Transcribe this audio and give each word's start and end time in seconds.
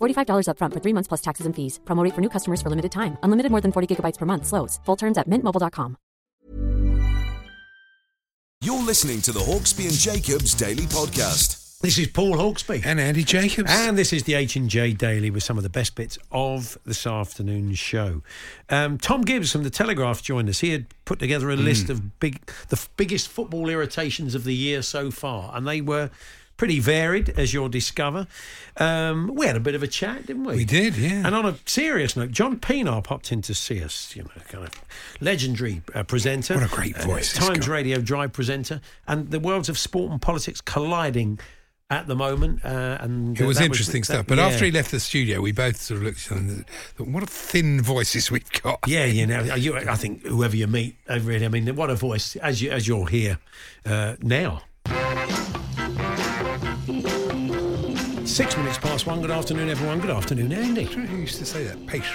$45 0.00 0.46
upfront 0.46 0.74
for 0.74 0.80
three 0.80 0.94
months 0.94 1.08
plus 1.08 1.20
taxes 1.20 1.46
and 1.46 1.56
fees. 1.56 1.80
Promo 1.84 2.04
rate 2.04 2.14
for 2.14 2.20
new 2.20 2.30
customers 2.30 2.62
for 2.62 2.70
limited 2.70 2.92
time. 2.92 3.18
Unlimited 3.24 3.50
more 3.50 3.60
than 3.60 3.72
40 3.72 3.88
gigabytes 3.96 4.18
per 4.18 4.26
month. 4.26 4.46
Slows. 4.46 4.78
Full 4.84 4.96
terms 4.96 5.18
at 5.18 5.28
mintmobile.com. 5.28 5.96
You're 8.62 8.84
listening 8.84 9.22
to 9.22 9.32
the 9.32 9.40
Hawksbee 9.40 9.86
and 9.88 9.94
Jacobs 9.94 10.54
Daily 10.54 10.82
Podcast. 10.84 11.80
This 11.80 11.96
is 11.96 12.08
Paul 12.08 12.34
Hawksbee. 12.36 12.84
And 12.84 13.00
Andy 13.00 13.24
Jacobs. 13.24 13.70
And 13.72 13.96
this 13.96 14.12
is 14.12 14.24
the 14.24 14.34
H 14.34 14.54
and 14.56 14.68
J 14.68 14.92
Daily 14.92 15.30
with 15.30 15.42
some 15.42 15.56
of 15.56 15.62
the 15.62 15.70
best 15.70 15.94
bits 15.94 16.18
of 16.30 16.76
this 16.84 17.06
afternoon's 17.06 17.78
show. 17.78 18.20
Um, 18.68 18.98
Tom 18.98 19.22
Gibbs 19.22 19.50
from 19.50 19.62
the 19.62 19.70
Telegraph 19.70 20.22
joined 20.22 20.50
us. 20.50 20.60
He 20.60 20.72
had 20.72 20.84
put 21.06 21.18
together 21.18 21.48
a 21.48 21.56
list 21.56 21.88
of 21.88 22.20
big, 22.20 22.44
the 22.68 22.76
f- 22.76 22.90
biggest 22.98 23.28
football 23.28 23.70
irritations 23.70 24.34
of 24.34 24.44
the 24.44 24.54
year 24.54 24.82
so 24.82 25.10
far, 25.10 25.56
and 25.56 25.66
they 25.66 25.80
were 25.80 26.10
pretty 26.60 26.78
varied, 26.78 27.30
as 27.38 27.54
you'll 27.54 27.70
discover. 27.70 28.26
Um, 28.76 29.34
we 29.34 29.46
had 29.46 29.56
a 29.56 29.60
bit 29.60 29.74
of 29.74 29.82
a 29.82 29.86
chat, 29.86 30.26
didn't 30.26 30.44
we? 30.44 30.56
We 30.56 30.64
did, 30.66 30.94
yeah. 30.94 31.22
And 31.26 31.34
on 31.34 31.46
a 31.46 31.56
serious 31.64 32.18
note, 32.18 32.32
John 32.32 32.60
Pienaar 32.60 33.02
popped 33.02 33.32
in 33.32 33.40
to 33.42 33.54
see 33.54 33.82
us. 33.82 34.14
You 34.14 34.24
know, 34.24 34.30
kind 34.46 34.64
of 34.66 34.72
legendary 35.22 35.80
uh, 35.94 36.02
presenter. 36.02 36.56
What 36.56 36.70
a 36.70 36.76
great 36.76 36.98
uh, 36.98 37.06
voice 37.06 37.34
he's 37.34 37.48
Times. 37.48 37.66
Radio 37.66 38.02
Drive 38.02 38.34
presenter, 38.34 38.82
and 39.08 39.30
the 39.30 39.40
worlds 39.40 39.70
of 39.70 39.78
sport 39.78 40.12
and 40.12 40.20
politics 40.20 40.60
colliding 40.60 41.40
at 41.88 42.06
the 42.06 42.14
moment. 42.14 42.62
Uh, 42.62 42.98
and 43.00 43.40
It 43.40 43.46
was 43.46 43.58
interesting 43.58 44.02
that- 44.02 44.04
stuff. 44.12 44.26
But 44.26 44.36
yeah. 44.36 44.48
after 44.48 44.66
he 44.66 44.70
left 44.70 44.90
the 44.90 45.00
studio, 45.00 45.40
we 45.40 45.52
both 45.52 45.80
sort 45.80 45.96
of 45.96 46.04
looked 46.04 46.18
at 46.18 46.24
each 46.26 46.30
other 46.32 46.40
and 46.40 46.66
thought, 46.68 47.08
what 47.08 47.22
a 47.22 47.26
thin 47.26 47.80
voices 47.80 48.30
we've 48.30 48.52
got. 48.60 48.80
Yeah, 48.86 49.06
you 49.06 49.26
know, 49.32 49.54
you, 49.54 49.78
I 49.78 49.96
think 49.96 50.26
whoever 50.26 50.56
you 50.56 50.66
meet, 50.66 50.96
uh, 51.08 51.20
really, 51.20 51.46
I 51.46 51.48
mean, 51.48 51.74
what 51.74 51.88
a 51.88 51.94
voice 51.94 52.36
as 52.36 52.60
you 52.60 52.70
as 52.70 52.86
you'll 52.86 53.06
hear 53.06 53.38
uh, 53.86 54.16
now. 54.20 54.60
Six 58.40 58.56
minutes 58.56 58.78
past 58.78 59.06
one. 59.06 59.20
Good 59.20 59.30
afternoon, 59.30 59.68
everyone. 59.68 60.00
Good 60.00 60.08
afternoon, 60.08 60.50
Andy. 60.50 60.84
Who 60.84 61.14
used 61.14 61.36
to 61.40 61.44
say 61.44 61.62
that? 61.64 61.86
Pace. 61.86 62.10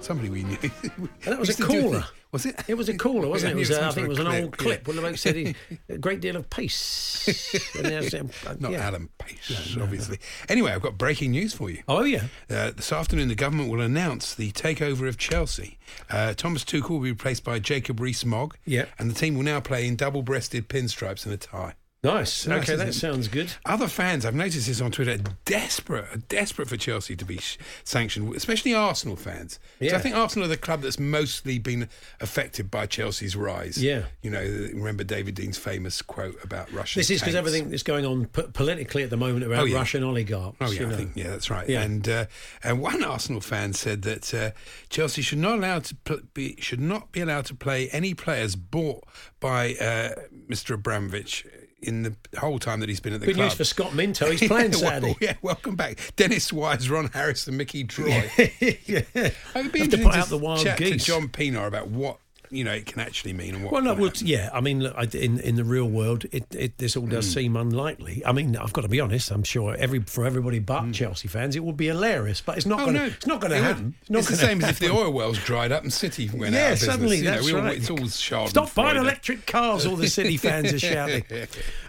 Somebody 0.00 0.28
we 0.28 0.42
knew. 0.42 0.58
And 0.62 1.08
that 1.24 1.38
was 1.38 1.48
a 1.58 1.62
caller. 1.62 2.04
Was 2.30 2.44
it? 2.44 2.62
It 2.68 2.74
was 2.74 2.90
a 2.90 2.94
caller, 2.98 3.26
wasn't 3.26 3.52
it? 3.52 3.56
It 3.56 3.58
was, 3.60 3.70
uh, 3.70 3.88
I 3.88 3.90
think 3.92 4.04
it 4.04 4.08
was 4.10 4.18
an 4.18 4.26
of 4.26 4.34
old 4.34 4.58
clip. 4.58 4.80
yeah. 4.80 4.84
Well, 4.86 4.96
the 4.96 5.00
bloke 5.00 5.16
said 5.16 5.34
he, 5.34 5.54
a 5.88 5.96
great 5.96 6.20
deal 6.20 6.36
of 6.36 6.50
pace. 6.50 7.26
Uh, 7.74 7.80
Not 8.60 8.72
yeah. 8.72 8.86
Adam 8.86 9.08
Pace, 9.16 9.74
obviously. 9.80 10.18
Anyway, 10.46 10.72
I've 10.72 10.82
got 10.82 10.98
breaking 10.98 11.30
news 11.30 11.54
for 11.54 11.70
you. 11.70 11.82
Oh 11.88 12.04
yeah. 12.04 12.24
Uh, 12.50 12.72
this 12.72 12.92
afternoon, 12.92 13.28
the 13.28 13.34
government 13.34 13.70
will 13.70 13.80
announce 13.80 14.34
the 14.34 14.52
takeover 14.52 15.08
of 15.08 15.16
Chelsea. 15.16 15.78
Uh, 16.10 16.34
Thomas 16.34 16.64
Tuchel 16.64 16.90
will 16.90 17.00
be 17.00 17.12
replaced 17.12 17.44
by 17.44 17.58
Jacob 17.58 17.98
Rees-Mogg. 17.98 18.58
Yeah. 18.66 18.84
And 18.98 19.10
the 19.10 19.14
team 19.14 19.36
will 19.36 19.44
now 19.44 19.60
play 19.60 19.88
in 19.88 19.96
double-breasted 19.96 20.68
pinstripes 20.68 21.24
and 21.24 21.32
a 21.32 21.38
tie. 21.38 21.76
Nice. 22.04 22.48
Nice, 22.48 22.68
okay, 22.68 22.74
that 22.74 22.94
sounds 22.94 23.28
good. 23.28 23.52
Other 23.64 23.86
fans, 23.86 24.26
I've 24.26 24.34
noticed 24.34 24.66
this 24.66 24.80
on 24.80 24.90
Twitter, 24.90 25.18
desperate, 25.44 26.04
are 26.12 26.16
desperate 26.28 26.68
for 26.68 26.76
Chelsea 26.76 27.14
to 27.14 27.24
be 27.24 27.36
sh- 27.38 27.58
sanctioned, 27.84 28.34
especially 28.34 28.74
Arsenal 28.74 29.14
fans. 29.14 29.60
Yeah. 29.78 29.94
I 29.94 30.00
think 30.00 30.16
Arsenal 30.16 30.46
are 30.46 30.48
the 30.48 30.56
club 30.56 30.80
that's 30.82 30.98
mostly 30.98 31.60
been 31.60 31.88
affected 32.20 32.72
by 32.72 32.86
Chelsea's 32.86 33.36
rise. 33.36 33.80
Yeah. 33.80 34.06
You 34.20 34.30
know, 34.30 34.40
remember 34.40 35.04
David 35.04 35.36
Dein's 35.36 35.58
famous 35.58 36.02
quote 36.02 36.42
about 36.42 36.72
Russian 36.72 36.98
This 36.98 37.10
is 37.10 37.20
because 37.20 37.36
everything 37.36 37.70
that's 37.70 37.84
going 37.84 38.04
on 38.04 38.26
p- 38.26 38.42
politically 38.52 39.04
at 39.04 39.10
the 39.10 39.16
moment 39.16 39.44
around 39.44 39.60
Oh, 39.60 39.64
yeah. 39.66 39.76
Russian 39.76 40.02
oligarchs. 40.02 40.56
Oh 40.60 40.72
yeah, 40.72 40.80
you 40.80 40.86
I 40.86 40.90
know. 40.90 40.96
think 40.96 41.12
yeah, 41.14 41.30
that's 41.30 41.50
right. 41.50 41.68
Yeah. 41.68 41.82
And 41.82 42.08
uh, 42.08 42.26
and 42.64 42.80
one 42.82 43.04
Arsenal 43.04 43.40
fan 43.40 43.74
said 43.74 44.02
that 44.02 44.34
uh, 44.34 44.50
Chelsea 44.88 45.22
should 45.22 45.38
not 45.38 45.58
allowed 45.58 45.84
to 45.84 45.94
pl- 45.94 46.20
be 46.34 46.56
should 46.60 46.80
not 46.80 47.12
be 47.12 47.20
allowed 47.20 47.44
to 47.46 47.54
play 47.54 47.88
any 47.90 48.12
players 48.12 48.56
bought 48.56 49.04
by 49.38 49.74
uh, 49.74 50.14
Mr. 50.48 50.74
Abramovich 50.74 51.46
in 51.82 52.02
the 52.02 52.14
whole 52.38 52.58
time 52.58 52.80
that 52.80 52.88
he's 52.88 53.00
been 53.00 53.12
at 53.12 53.20
the 53.20 53.26
Good 53.26 53.34
club. 53.36 53.46
news 53.48 53.54
for 53.54 53.64
Scott 53.64 53.94
Minto. 53.94 54.30
He's 54.30 54.42
playing 54.48 54.72
yeah, 54.72 54.78
Saturday. 54.78 55.06
well, 55.08 55.16
yeah, 55.20 55.34
welcome 55.42 55.76
back, 55.76 55.98
Dennis 56.16 56.52
Wise, 56.52 56.88
Ron 56.88 57.10
Harris, 57.12 57.46
and 57.46 57.56
Mickey 57.58 57.84
Droy. 57.84 58.30
yeah. 59.14 59.30
I'd 59.54 59.72
be 59.72 59.80
Have 59.80 59.90
to 59.90 59.96
interested 59.98 60.02
put 60.02 60.14
out 60.14 60.28
the 60.28 60.38
wild 60.38 60.60
chat 60.64 60.78
geese. 60.78 60.90
to 61.04 61.10
John 61.12 61.28
Pienaar 61.28 61.66
about 61.66 61.88
what 61.88 62.18
you 62.52 62.64
know 62.64 62.72
it 62.72 62.86
can 62.86 63.00
actually 63.00 63.32
mean 63.32 63.54
and 63.54 63.64
what. 63.64 63.72
Well, 63.72 63.82
no, 63.82 63.94
well, 63.94 64.12
yeah. 64.16 64.50
I 64.52 64.60
mean, 64.60 64.80
look, 64.80 64.94
I, 64.96 65.08
in 65.16 65.40
in 65.40 65.56
the 65.56 65.64
real 65.64 65.88
world, 65.88 66.26
it, 66.30 66.54
it 66.54 66.78
this 66.78 66.96
all 66.96 67.06
does 67.06 67.26
hmm. 67.26 67.32
seem 67.32 67.56
unlikely. 67.56 68.22
I 68.24 68.32
mean, 68.32 68.56
I've 68.56 68.72
got 68.72 68.82
to 68.82 68.88
be 68.88 69.00
honest. 69.00 69.30
I'm 69.30 69.42
sure 69.42 69.74
every 69.76 70.00
for 70.00 70.26
everybody 70.26 70.58
but 70.58 70.82
hmm. 70.82 70.92
Chelsea 70.92 71.28
fans, 71.28 71.56
it 71.56 71.64
would 71.64 71.76
be 71.76 71.86
hilarious. 71.86 72.40
But 72.40 72.58
it's 72.58 72.66
not. 72.66 72.80
Oh 72.80 72.84
going 72.84 72.96
no. 72.96 73.04
It's 73.06 73.26
not 73.26 73.40
going 73.40 73.52
It 73.52 73.56
to 73.56 73.60
would. 73.62 73.68
happen. 73.68 73.94
It's, 74.00 74.10
not 74.10 74.18
It's 74.20 74.28
the 74.28 74.36
same 74.36 74.62
as 74.62 74.70
if 74.70 74.78
the 74.78 74.90
oil 74.90 75.10
wells 75.10 75.38
dried 75.38 75.72
up 75.72 75.82
and 75.82 75.92
City 75.92 76.28
went 76.28 76.54
Yeah, 76.54 76.66
out 76.66 76.72
of 76.72 76.72
business. 76.74 76.94
suddenly 76.94 77.16
you 77.18 77.24
know, 77.24 77.30
that's 77.30 77.52
all- 77.52 77.60
right. 77.60 77.76
It's 77.78 77.90
all. 77.90 78.46
Stop 78.48 78.74
buying 78.74 78.98
electric 78.98 79.46
cars, 79.46 79.86
all 79.86 79.96
the 79.96 80.08
city 80.08 80.36
fans 80.36 80.72
are 80.72 80.78
shouting. 80.78 81.24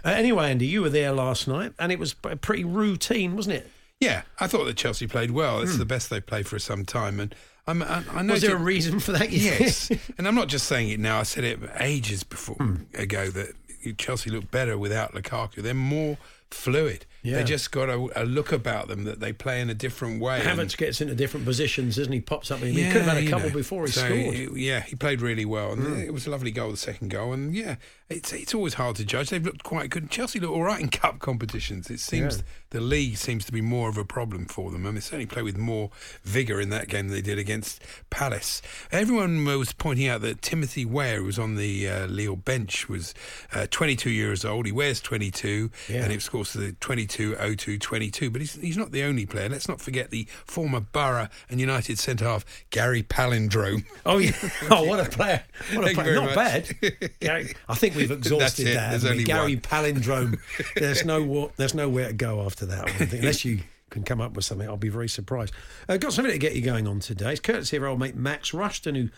Uh, 0.04 0.10
anyway, 0.10 0.50
Andy, 0.50 0.66
you 0.66 0.82
were 0.82 0.90
there 0.90 1.12
last 1.12 1.48
night, 1.48 1.72
and 1.78 1.90
it 1.90 1.98
was 1.98 2.12
pretty 2.14 2.64
routine, 2.64 3.36
wasn't 3.36 3.56
it? 3.56 3.70
Yeah, 4.00 4.22
I 4.38 4.46
thought 4.46 4.64
that 4.64 4.76
Chelsea 4.76 5.06
played 5.06 5.30
well. 5.30 5.60
It's 5.62 5.72
hmm. 5.72 5.78
the 5.78 5.86
best 5.86 6.10
they've 6.10 6.24
played 6.24 6.46
for 6.46 6.58
some 6.58 6.84
time, 6.84 7.20
and 7.20 7.34
I'm, 7.66 7.82
I, 7.82 8.02
I 8.12 8.22
know. 8.22 8.34
Was 8.34 8.42
there 8.42 8.56
a 8.56 8.58
reason 8.58 9.00
for 9.00 9.12
that? 9.12 9.30
Yes, 9.32 9.90
and 10.18 10.28
I'm 10.28 10.34
not 10.34 10.48
just 10.48 10.66
saying 10.66 10.90
it 10.90 11.00
now. 11.00 11.18
I 11.20 11.22
said 11.22 11.44
it 11.44 11.58
ages 11.80 12.22
before 12.24 12.56
Hmm. 12.56 12.76
ago 12.94 13.30
that 13.30 13.54
Chelsea 13.98 14.30
looked 14.30 14.50
better 14.50 14.76
without 14.78 15.12
Lukaku. 15.14 15.62
They're 15.62 15.74
more 15.74 16.18
fluid. 16.50 17.06
Yeah. 17.24 17.38
They 17.38 17.44
just 17.44 17.72
got 17.72 17.88
a, 17.88 18.22
a 18.22 18.24
look 18.24 18.52
about 18.52 18.86
them 18.88 19.04
that 19.04 19.18
they 19.18 19.32
play 19.32 19.60
in 19.62 19.70
a 19.70 19.74
different 19.74 20.20
way. 20.20 20.40
Havertz 20.40 20.76
gets 20.76 21.00
into 21.00 21.14
different 21.14 21.46
positions, 21.46 21.96
doesn't 21.96 22.12
he? 22.12 22.20
Pops 22.20 22.50
up. 22.50 22.60
I 22.60 22.64
mean, 22.64 22.74
he 22.74 22.82
could 22.84 23.00
have 23.02 23.16
had 23.16 23.24
a 23.24 23.28
couple 23.30 23.48
know. 23.48 23.54
before 23.56 23.86
he 23.86 23.92
So, 23.92 24.02
scored. 24.04 24.34
it- 24.34 24.56
yeah, 24.56 24.80
he 24.80 24.94
played 24.94 25.22
really 25.22 25.46
well, 25.46 25.72
and 25.72 25.82
Hmm. 25.82 26.00
it 26.00 26.12
was 26.12 26.26
a 26.26 26.30
lovely 26.30 26.50
goal, 26.50 26.70
the 26.70 26.76
second 26.76 27.08
goal. 27.08 27.32
And 27.32 27.54
yeah, 27.54 27.76
it's 28.10 28.32
it's 28.34 28.54
always 28.54 28.74
hard 28.74 28.96
to 28.96 29.04
judge. 29.06 29.30
They've 29.30 29.42
looked 29.44 29.62
quite 29.64 29.88
good. 29.88 30.10
Chelsea 30.10 30.38
look 30.38 30.50
all 30.50 30.62
right 30.62 30.78
in 30.80 30.88
cup 30.90 31.18
competitions. 31.18 31.88
It 31.90 32.00
seems 32.00 32.36
Yeah. 32.36 32.42
the 32.70 32.80
league 32.82 33.16
seems 33.16 33.46
to 33.46 33.52
be 33.52 33.62
more 33.62 33.88
of 33.88 33.96
a 33.96 34.04
problem 34.04 34.44
for 34.44 34.70
them, 34.70 34.84
I 34.84 34.88
and 34.90 34.96
they 34.98 35.00
certainly 35.00 35.24
play 35.26 35.40
with 35.42 35.56
more 35.56 35.90
vigour 36.24 36.60
in 36.60 36.68
that 36.70 36.88
game 36.88 37.08
than 37.08 37.16
they 37.16 37.22
did 37.22 37.38
against 37.38 37.80
Palace. 38.10 38.60
Everyone 38.92 39.44
was 39.46 39.72
pointing 39.72 40.08
out 40.08 40.20
that 40.20 40.42
Timothy 40.42 40.84
Weah, 40.84 41.16
who 41.16 41.24
was 41.24 41.38
on 41.38 41.56
the 41.56 41.88
uh, 41.88 42.06
Lille 42.06 42.36
bench, 42.36 42.86
was 42.88 43.14
uh, 43.54 43.66
22 43.70 44.10
years 44.10 44.44
old. 44.44 44.66
He 44.66 44.72
wears 44.72 45.00
22, 45.00 45.70
Yeah. 45.88 46.04
and 46.04 46.12
of 46.12 46.30
course 46.30 46.52
the 46.52 46.72
22 46.80 47.13
02 47.14 47.78
22. 47.78 48.30
But 48.30 48.40
he's, 48.40 48.54
he's 48.54 48.76
not 48.76 48.92
the 48.92 49.02
only 49.02 49.26
player. 49.26 49.48
Let's 49.48 49.68
not 49.68 49.80
forget 49.80 50.10
the 50.10 50.26
former 50.44 50.80
Borough 50.80 51.28
and 51.48 51.60
United 51.60 51.98
centre 51.98 52.24
half 52.24 52.44
Gary 52.70 53.02
Palindrome. 53.02 53.84
Oh 54.06 54.18
yeah! 54.18 54.32
Oh, 54.70 54.84
what 54.84 55.00
a 55.00 55.08
player! 55.08 55.44
What 55.72 55.90
a 55.90 55.94
player! 55.94 56.14
Not 56.14 56.24
much. 56.26 56.34
bad. 56.34 57.10
Gary, 57.20 57.54
I 57.68 57.74
think 57.74 57.94
we've 57.94 58.10
exhausted 58.10 58.66
that. 58.76 58.90
There's 58.90 59.04
only 59.04 59.24
Gary 59.24 59.54
one. 59.54 59.62
Palindrome. 59.62 60.38
There's 60.76 61.04
no 61.04 61.50
there's 61.56 61.74
nowhere 61.74 62.08
to 62.08 62.12
go 62.12 62.42
after 62.42 62.66
that. 62.66 62.88
I. 62.88 63.16
Unless 63.16 63.44
you 63.44 63.60
can 63.90 64.02
come 64.02 64.20
up 64.20 64.34
with 64.34 64.44
something, 64.44 64.68
I'll 64.68 64.76
be 64.76 64.88
very 64.88 65.08
surprised. 65.08 65.54
Uh, 65.88 65.96
got 65.96 66.12
something 66.12 66.32
to 66.32 66.38
get 66.38 66.54
you 66.54 66.62
going 66.62 66.86
on 66.86 67.00
today. 67.00 67.32
It's 67.32 67.40
courtesy 67.40 67.76
of 67.76 67.82
our 67.82 67.90
old 67.90 68.00
mate 68.00 68.16
Max 68.16 68.52
Rushton 68.52 68.94
who 68.94 69.08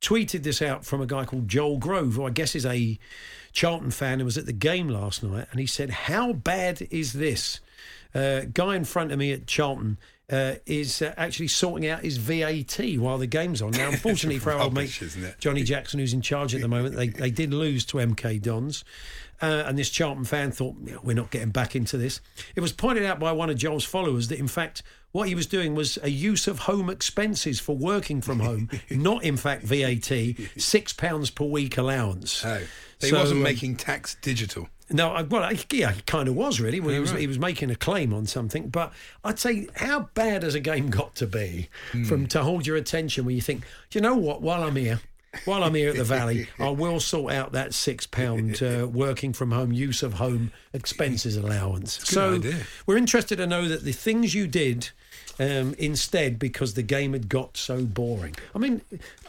tweeted 0.00 0.42
this 0.42 0.60
out 0.60 0.84
from 0.84 1.00
a 1.00 1.06
guy 1.06 1.24
called 1.24 1.48
Joel 1.48 1.78
Grove, 1.78 2.14
who 2.14 2.24
I 2.26 2.30
guess 2.30 2.54
is 2.54 2.66
a 2.66 2.98
Charlton 3.56 3.90
fan 3.90 4.18
who 4.18 4.26
was 4.26 4.36
at 4.36 4.44
the 4.44 4.52
game 4.52 4.86
last 4.86 5.22
night, 5.22 5.48
and 5.50 5.58
he 5.58 5.66
said, 5.66 5.88
"How 5.88 6.34
bad 6.34 6.86
is 6.90 7.14
this?" 7.14 7.60
Uh, 8.14 8.42
guy 8.52 8.76
in 8.76 8.84
front 8.84 9.12
of 9.12 9.18
me 9.18 9.32
at 9.32 9.46
Charlton 9.46 9.96
uh, 10.30 10.54
is 10.66 11.02
uh, 11.02 11.14
actually 11.16 11.48
sorting 11.48 11.88
out 11.88 12.00
his 12.02 12.16
VAT 12.16 12.78
while 12.98 13.18
the 13.18 13.26
game's 13.26 13.62
on. 13.62 13.70
Now, 13.72 13.88
unfortunately 13.90 14.38
for 14.38 14.52
our 14.52 14.60
old 14.62 14.74
mate 14.74 14.80
Rubbish, 14.82 15.02
isn't 15.02 15.24
it? 15.24 15.36
Johnny 15.38 15.62
Jackson, 15.62 16.00
who's 16.00 16.12
in 16.12 16.20
charge 16.20 16.54
at 16.54 16.60
the 16.60 16.68
moment, 16.68 16.96
they, 16.96 17.08
they 17.08 17.30
did 17.30 17.54
lose 17.54 17.84
to 17.86 17.98
MK 17.98 18.42
Dons. 18.42 18.84
Uh, 19.42 19.64
and 19.66 19.78
this 19.78 19.90
Charlton 19.90 20.24
fan 20.24 20.50
thought, 20.50 20.76
"Yeah, 20.82 20.96
we're 21.02 21.14
not 21.14 21.30
getting 21.30 21.50
back 21.50 21.76
into 21.76 21.98
this. 21.98 22.22
It 22.54 22.62
was 22.62 22.72
pointed 22.72 23.04
out 23.04 23.20
by 23.20 23.32
one 23.32 23.50
of 23.50 23.58
Joel's 23.58 23.84
followers 23.84 24.28
that, 24.28 24.38
in 24.38 24.48
fact, 24.48 24.82
what 25.12 25.28
he 25.28 25.34
was 25.34 25.46
doing 25.46 25.74
was 25.74 25.98
a 26.02 26.08
use 26.08 26.46
of 26.48 26.60
home 26.60 26.88
expenses 26.88 27.60
for 27.60 27.76
working 27.76 28.22
from 28.22 28.40
home, 28.40 28.70
not, 28.90 29.24
in 29.24 29.36
fact, 29.36 29.62
VAT, 29.62 30.08
£6 30.08 31.34
per 31.34 31.44
week 31.44 31.76
allowance. 31.76 32.44
Oh, 32.46 32.62
he 33.00 33.08
So, 33.08 33.18
wasn't 33.18 33.38
um, 33.38 33.42
making 33.42 33.76
tax 33.76 34.16
digital. 34.22 34.70
No, 34.90 35.10
I, 35.12 35.22
well, 35.22 35.42
I, 35.42 35.58
yeah, 35.72 35.90
he 35.92 36.00
kind 36.02 36.28
of 36.28 36.36
was 36.36 36.60
really. 36.60 36.78
Well, 36.80 36.90
he 36.90 36.98
Oh, 36.98 37.00
was 37.00 37.10
right. 37.12 37.20
he 37.20 37.26
was 37.26 37.38
making 37.38 37.70
a 37.70 37.76
claim 37.76 38.12
on 38.14 38.24
something, 38.26 38.68
but 38.68 38.92
I'd 39.24 39.38
say 39.38 39.66
how 39.76 40.08
bad 40.14 40.42
has 40.44 40.54
a 40.54 40.60
game 40.60 40.90
got 40.90 41.14
to 41.16 41.26
be 41.26 41.68
from 42.06 42.26
to 42.28 42.42
hold 42.42 42.66
your 42.66 42.76
attention 42.76 43.24
when 43.24 43.34
you 43.34 43.40
think, 43.42 43.64
you 43.90 44.00
know 44.00 44.14
what? 44.14 44.42
While 44.42 44.62
I'm 44.62 44.76
here, 44.76 45.00
while 45.44 45.64
I'm 45.64 45.74
here 45.74 45.90
at 45.90 45.96
the 45.96 46.04
Valley, 46.04 46.48
I 46.60 46.68
will 46.70 47.00
sort 47.00 47.32
out 47.32 47.50
that 47.52 47.74
six 47.74 48.06
pound 48.06 48.62
uh, 48.62 48.86
working 48.90 49.32
from 49.32 49.50
home 49.50 49.72
use 49.72 50.04
of 50.04 50.14
home 50.14 50.52
expenses 50.72 51.36
allowance. 51.36 51.98
so 52.08 52.34
idea. 52.36 52.60
we're 52.86 52.96
interested 52.96 53.36
to 53.36 53.46
know 53.46 53.66
that 53.68 53.82
the 53.84 53.92
things 53.92 54.34
you 54.34 54.46
did. 54.46 54.90
Um, 55.38 55.74
instead, 55.78 56.38
because 56.38 56.72
the 56.74 56.82
game 56.82 57.12
had 57.12 57.28
got 57.28 57.58
so 57.58 57.84
boring. 57.84 58.34
I 58.54 58.58
mean, 58.58 58.80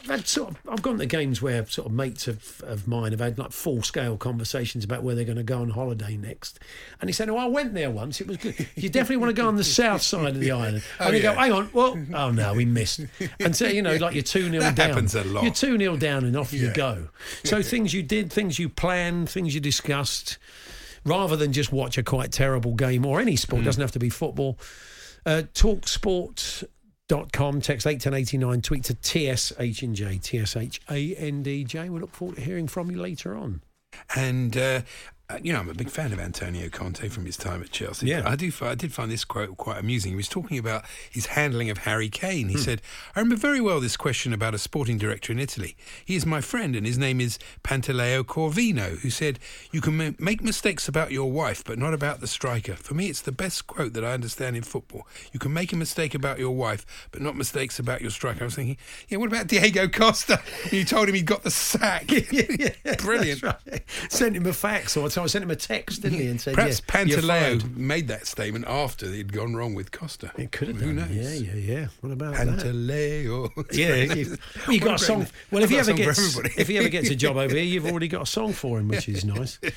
I've 0.08 0.26
sort 0.26 0.52
of, 0.52 0.56
I've 0.66 0.80
gone 0.80 0.96
to 0.98 1.04
games 1.04 1.42
where 1.42 1.66
sort 1.66 1.86
of 1.86 1.92
mates 1.92 2.26
of, 2.26 2.62
of 2.64 2.88
mine 2.88 3.10
have 3.10 3.20
had 3.20 3.38
like 3.38 3.52
full 3.52 3.82
scale 3.82 4.16
conversations 4.16 4.84
about 4.84 5.02
where 5.02 5.14
they're 5.14 5.26
going 5.26 5.36
to 5.36 5.42
go 5.42 5.58
on 5.60 5.68
holiday 5.68 6.16
next. 6.16 6.60
And 7.02 7.10
he 7.10 7.12
said, 7.12 7.28
"Oh, 7.28 7.36
I 7.36 7.44
went 7.44 7.74
there 7.74 7.90
once. 7.90 8.22
It 8.22 8.26
was 8.26 8.38
good. 8.38 8.54
You 8.74 8.88
definitely 8.88 9.18
want 9.18 9.36
to 9.36 9.42
go 9.42 9.46
on 9.48 9.56
the 9.56 9.64
south 9.64 10.00
side 10.00 10.28
of 10.34 10.40
the 10.40 10.50
island." 10.52 10.82
And 10.98 11.10
Oh, 11.10 11.12
you 11.12 11.20
go, 11.20 11.34
"Hang 11.34 11.52
on, 11.52 11.68
well, 11.74 11.98
oh 12.14 12.30
no, 12.30 12.54
we 12.54 12.64
missed." 12.64 13.00
And 13.38 13.54
so 13.54 13.66
you 13.66 13.82
know, 13.82 13.96
like 13.96 14.14
you're 14.14 14.22
two 14.22 14.48
0 14.48 14.60
That 14.62 14.76
down. 14.76 14.88
happens 14.88 15.14
a 15.14 15.24
lot. 15.24 15.44
You're 15.44 15.52
two 15.52 15.76
0 15.76 15.98
down, 15.98 16.24
and 16.24 16.34
off 16.38 16.54
you 16.54 16.72
go. 16.72 17.08
So 17.44 17.62
things 17.62 17.92
you 17.92 18.02
did, 18.02 18.32
things 18.32 18.58
you 18.58 18.70
planned, 18.70 19.28
things 19.28 19.54
you 19.54 19.60
discussed, 19.60 20.38
rather 21.04 21.36
than 21.36 21.52
just 21.52 21.70
watch 21.70 21.98
a 21.98 22.02
quite 22.02 22.32
terrible 22.32 22.72
game 22.72 23.04
or 23.04 23.20
any 23.20 23.34
Mm. 23.34 23.38
sport. 23.38 23.64
Doesn't 23.64 23.82
have 23.82 23.92
to 23.92 23.98
be 23.98 24.08
football. 24.08 24.58
Uh, 25.26 25.42
talksport.com, 25.54 27.60
text 27.60 27.86
81089, 27.86 28.62
tweet 28.62 28.84
to 28.84 28.96
TSH&J, 29.00 30.18
T-S-H-A-N-D-J. 30.18 31.88
We 31.88 32.00
look 32.00 32.14
forward 32.14 32.36
to 32.36 32.42
hearing 32.42 32.68
from 32.68 32.90
you 32.90 33.00
later 33.00 33.36
on. 33.36 33.62
And 34.14 34.56
uh, 34.56 34.82
you 35.42 35.52
know, 35.52 35.58
I'm 35.60 35.68
a 35.68 35.74
big 35.74 35.90
fan 35.90 36.12
of 36.12 36.18
Antonio 36.18 36.68
Conte 36.70 37.06
from 37.10 37.26
his 37.26 37.36
time 37.36 37.62
at 37.62 37.70
Chelsea. 37.70 38.06
Yeah. 38.06 38.22
I 38.24 38.34
do. 38.34 38.50
I 38.62 38.74
did 38.74 38.92
find 38.94 39.10
this 39.10 39.24
quote 39.24 39.56
quite 39.58 39.78
amusing. 39.78 40.12
He 40.12 40.16
was 40.16 40.28
talking 40.28 40.56
about 40.58 40.84
his 41.10 41.26
handling 41.26 41.68
of 41.68 41.78
Harry 41.78 42.08
Kane. 42.08 42.48
He 42.48 42.54
Hmm. 42.54 42.60
said, 42.62 42.82
"I 43.14 43.20
remember 43.20 43.36
very 43.36 43.60
well 43.60 43.78
this 43.78 43.96
question 43.96 44.32
about 44.32 44.54
a 44.54 44.58
sporting 44.58 44.96
director 44.96 45.30
in 45.32 45.38
Italy. 45.38 45.76
He 46.04 46.14
is 46.16 46.24
my 46.24 46.40
friend, 46.40 46.74
and 46.74 46.86
his 46.86 46.96
name 46.96 47.20
is 47.20 47.38
Pantaleo 47.62 48.24
Corvino, 48.24 48.98
who 49.00 49.10
said." 49.10 49.38
You 49.70 49.80
can 49.82 49.96
ma- 49.98 50.10
make 50.18 50.42
mistakes 50.42 50.88
about 50.88 51.12
your 51.12 51.30
wife, 51.30 51.62
but 51.62 51.78
not 51.78 51.92
about 51.92 52.20
the 52.20 52.26
striker. 52.26 52.74
For 52.76 52.94
me, 52.94 53.08
it's 53.08 53.20
the 53.20 53.32
best 53.32 53.66
quote 53.66 53.92
that 53.92 54.04
I 54.04 54.12
understand 54.12 54.56
in 54.56 54.62
football. 54.62 55.06
You 55.32 55.38
can 55.38 55.52
make 55.52 55.72
a 55.72 55.76
mistake 55.76 56.14
about 56.14 56.38
your 56.38 56.56
wife, 56.56 56.86
but 57.12 57.20
not 57.20 57.36
mistakes 57.36 57.78
about 57.78 58.00
your 58.00 58.10
striker. 58.10 58.42
I 58.42 58.44
was 58.46 58.54
thinking, 58.54 58.78
yeah, 59.08 59.18
what 59.18 59.28
about 59.28 59.46
Diego 59.48 59.88
Costa? 59.88 60.40
you 60.72 60.84
told 60.84 61.08
him 61.08 61.14
he 61.14 61.22
got 61.22 61.42
the 61.42 61.50
sack. 61.50 62.06
Brilliant. 63.02 63.42
Right. 63.42 63.82
Sent 64.08 64.36
him 64.36 64.46
a 64.46 64.52
fax 64.52 64.96
or 64.96 65.08
I 65.22 65.26
sent 65.26 65.42
him 65.42 65.50
a 65.50 65.56
text, 65.56 66.02
didn't 66.02 66.18
he? 66.18 66.26
And 66.28 66.40
said, 66.40 66.54
Perhaps 66.54 66.82
yeah. 66.86 66.94
Pantaleo 66.94 67.76
made 67.76 68.08
that 68.08 68.26
statement 68.26 68.66
after 68.66 69.06
he'd 69.10 69.32
gone 69.32 69.54
wrong 69.54 69.74
with 69.74 69.92
Costa. 69.92 70.32
It 70.36 70.52
could 70.52 70.68
have 70.68 70.78
been. 70.78 70.96
Who 70.96 70.96
done. 70.96 71.14
knows? 71.14 71.40
Yeah, 71.40 71.52
yeah, 71.52 71.74
yeah. 71.74 71.86
What 72.00 72.12
about 72.12 72.34
that? 72.34 72.46
Pantaleo. 72.46 73.50
Yeah, 73.72 73.94
you, 74.14 74.36
well, 74.66 74.74
you 74.74 74.80
got 74.80 75.00
a 75.00 75.04
song. 75.04 75.26
Well, 75.50 75.62
if 75.62 75.70
I've 75.70 75.70
he 75.70 75.78
ever 75.78 75.92
gets 75.92 76.38
if 76.58 76.68
he 76.68 76.78
ever 76.78 76.88
gets 76.88 77.10
a 77.10 77.16
job 77.16 77.36
over 77.36 77.54
here, 77.54 77.64
you've 77.64 77.86
already 77.86 78.08
got 78.08 78.22
a 78.22 78.26
song 78.26 78.52
for 78.52 78.78
him, 78.78 78.88
which 78.88 79.08
is 79.08 79.24
nice. 79.24 79.58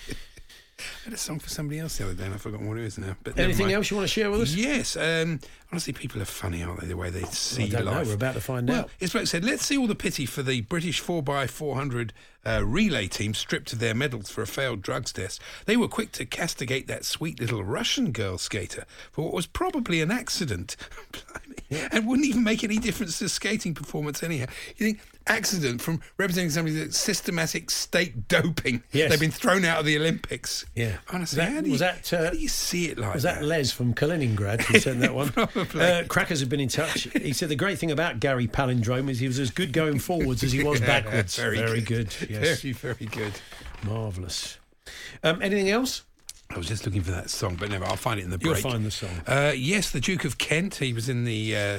I 0.82 1.06
had 1.06 1.14
a 1.14 1.18
song 1.18 1.40
for 1.40 1.50
somebody 1.50 1.80
else 1.80 1.98
the 1.98 2.06
other 2.06 2.14
day, 2.14 2.26
and 2.26 2.34
I've 2.34 2.42
forgotten 2.42 2.68
what 2.68 2.78
it 2.78 2.86
is 2.86 2.98
now. 2.98 3.16
But 3.24 3.38
Anything 3.38 3.72
else 3.72 3.92
you 3.92 3.98
want 3.98 4.08
to 4.08 4.14
share 4.14 4.32
with 4.32 4.42
us? 4.42 4.56
Yes. 4.56 4.96
Um, 4.96 5.40
honestly, 5.72 5.94
people 5.94 6.22
are 6.22 6.26
funny, 6.26 6.64
aren't 6.64 6.82
they? 6.82 6.88
The 6.88 6.98
way 6.98 7.10
they 7.10 7.24
see 7.24 7.66
I 7.66 7.68
don't 7.68 7.86
know. 7.86 7.92
life. 7.92 8.08
We're 8.08 8.14
about 8.14 8.36
to 8.36 8.42
find 8.42 8.68
well, 8.68 8.82
out. 8.82 8.90
His 8.98 9.12
bloke 9.12 9.28
said, 9.28 9.44
let's 9.44 9.66
see 9.66 9.78
all 9.78 9.88
the 9.88 9.96
pity 9.96 10.26
for 10.26 10.44
the 10.44 10.62
British 10.62 11.04
4x400 11.04 12.12
uh, 12.46 12.64
relay 12.66 13.08
team 13.08 13.34
stripped 13.34 13.72
of 13.74 13.80
their 13.80 13.94
medals 13.94 14.30
for 14.30 14.42
a 14.42 14.48
failed 14.48 14.82
drugs 14.82 15.12
test. 15.14 15.42
They 15.66 15.78
were 15.78 15.88
quick 15.88 16.12
to 16.14 16.26
castigate 16.26 16.88
that 16.88 17.06
sweet 17.06 17.40
little 17.40 17.64
Russian 17.64 18.12
girl 18.12 18.38
skater 18.38 18.86
for 19.12 19.26
what 19.26 19.34
was 19.34 19.48
probably 19.48 20.02
an 20.02 20.12
accident. 20.12 20.76
And 21.94 22.06
wouldn't 22.06 22.28
even 22.28 22.44
make 22.44 22.66
any 22.66 22.78
difference 22.78 23.20
to 23.20 23.30
skating 23.30 23.74
performance 23.74 24.24
anyhow. 24.24 24.48
You 24.76 24.88
think, 24.88 25.00
accident 25.28 25.82
from 25.82 26.02
representing 26.18 26.50
somebody 26.50 26.76
that's 26.76 26.98
systematic 26.98 27.70
state 27.70 28.28
doping. 28.28 28.84
Yes. 28.92 29.10
They've 29.10 29.20
been 29.22 29.32
thrown 29.32 29.64
out 29.64 29.80
of 29.80 29.86
the 29.86 29.96
Olympics. 29.98 30.66
Yeah. 30.76 30.98
Honestly, 31.14 31.40
Was 31.40 31.48
that- 31.48 31.54
how, 31.54 31.62
do 31.62 31.68
you, 31.68 31.72
was 31.72 31.80
that, 31.80 32.14
uh, 32.14 32.24
how 32.26 32.30
do 32.32 32.38
you 32.40 32.50
see 32.50 32.90
it 32.90 32.98
like 32.98 33.14
Was 33.14 33.24
that 33.24 33.42
Les 33.44 33.72
from 33.72 33.94
Kaliningrad 33.94 34.62
who 34.64 34.80
sent 34.80 35.00
that 35.00 35.14
one? 35.16 35.30
Probably. 35.30 35.82
Uh, 35.82 36.04
Crackers 36.10 36.42
have 36.42 36.50
been 36.50 36.60
in 36.60 36.68
touch. 36.68 37.04
He 37.14 37.32
said 37.32 37.48
the 37.48 37.56
great 37.56 37.78
thing 37.80 37.92
about 37.92 38.20
Gary 38.20 38.48
Palindrome 38.48 39.10
is 39.10 39.20
he 39.20 39.28
was 39.28 39.40
as 39.40 39.50
good 39.50 39.72
going 39.72 40.00
forwards 40.00 40.44
as 40.44 40.52
he 40.52 40.64
was 40.64 40.82
backwards. 40.82 41.38
very, 41.38 41.80
good. 41.82 42.12
Yes. 42.32 42.62
Very, 42.62 42.74
very 42.96 43.06
good. 43.06 43.34
Marvellous. 43.84 44.58
Um, 45.24 45.42
anything 45.42 45.70
else? 45.70 46.04
I 46.50 46.58
was 46.58 46.68
just 46.68 46.86
looking 46.86 47.02
for 47.02 47.12
that 47.12 47.30
song, 47.30 47.56
but 47.60 47.70
never. 47.70 47.86
I'll 47.86 47.96
find 47.96 48.20
it 48.20 48.24
in 48.24 48.30
the 48.30 48.38
break. 48.38 48.62
You'll 48.62 48.72
find 48.72 48.86
the 48.86 48.92
song. 48.92 49.10
Uh, 49.26 49.54
yes, 49.56 49.90
the 49.92 50.02
Duke 50.02 50.26
of 50.26 50.38
Kent. 50.38 50.76
He 50.76 50.92
was 50.92 51.08
in 51.08 51.24
the 51.24 51.56
uh, 51.56 51.78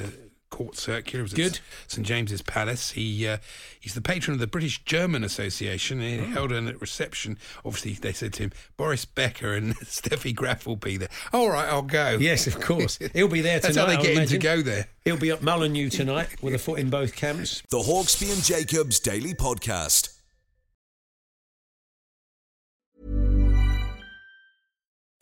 court 0.49 0.77
circular. 0.79 1.23
Was 1.23 1.35
Good. 1.35 1.59
St 1.89 2.07
James's 2.07 2.41
Palace. 2.41 2.93
He 2.93 3.29
uh, 3.29 3.37
he's 3.79 3.93
the 3.93 4.01
patron 4.01 4.33
of 4.33 4.41
the 4.41 4.47
British 4.47 4.83
German 4.85 5.25
Association. 5.25 6.01
He 6.01 6.21
Oh. 6.21 6.25
held 6.25 6.53
a 6.53 6.63
reception. 6.79 7.37
Obviously, 7.67 7.93
they 7.95 8.15
said 8.15 8.33
to 8.35 8.45
him, 8.45 8.53
Boris 8.79 9.05
Becker 9.05 9.53
and 9.53 9.77
Steffi 9.81 10.35
Graf 10.35 10.67
will 10.67 10.77
be 10.77 10.97
there. 10.97 11.11
All 11.35 11.51
right, 11.51 11.69
I'll 11.69 11.83
go. 11.83 12.17
Yes, 12.19 12.47
of 12.47 12.59
course. 12.59 12.99
He'll 13.13 13.29
be 13.29 13.43
there 13.43 13.61
tonight. 13.61 13.75
That's 13.75 13.77
how 13.77 13.85
they 13.85 14.03
get 14.03 14.17
him 14.17 14.27
to 14.29 14.39
go 14.39 14.63
there. 14.63 14.87
He'll 15.05 15.19
be 15.19 15.31
at 15.33 15.43
Molineux 15.43 15.91
tonight 15.91 16.29
with 16.43 16.55
a 16.55 16.59
foot 16.59 16.79
in 16.79 16.89
both 16.89 17.15
camps. 17.15 17.63
The 17.69 17.79
Hawksbee 17.81 18.33
and 18.33 18.43
Jacobs 18.43 19.01
Daily 19.01 19.35
Podcast. 19.35 20.12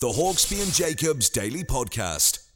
The 0.00 0.08
Hawksbee 0.08 0.62
and 0.62 0.72
Jacobs 0.72 1.28
Daily 1.28 1.62
Podcast. 1.62 2.46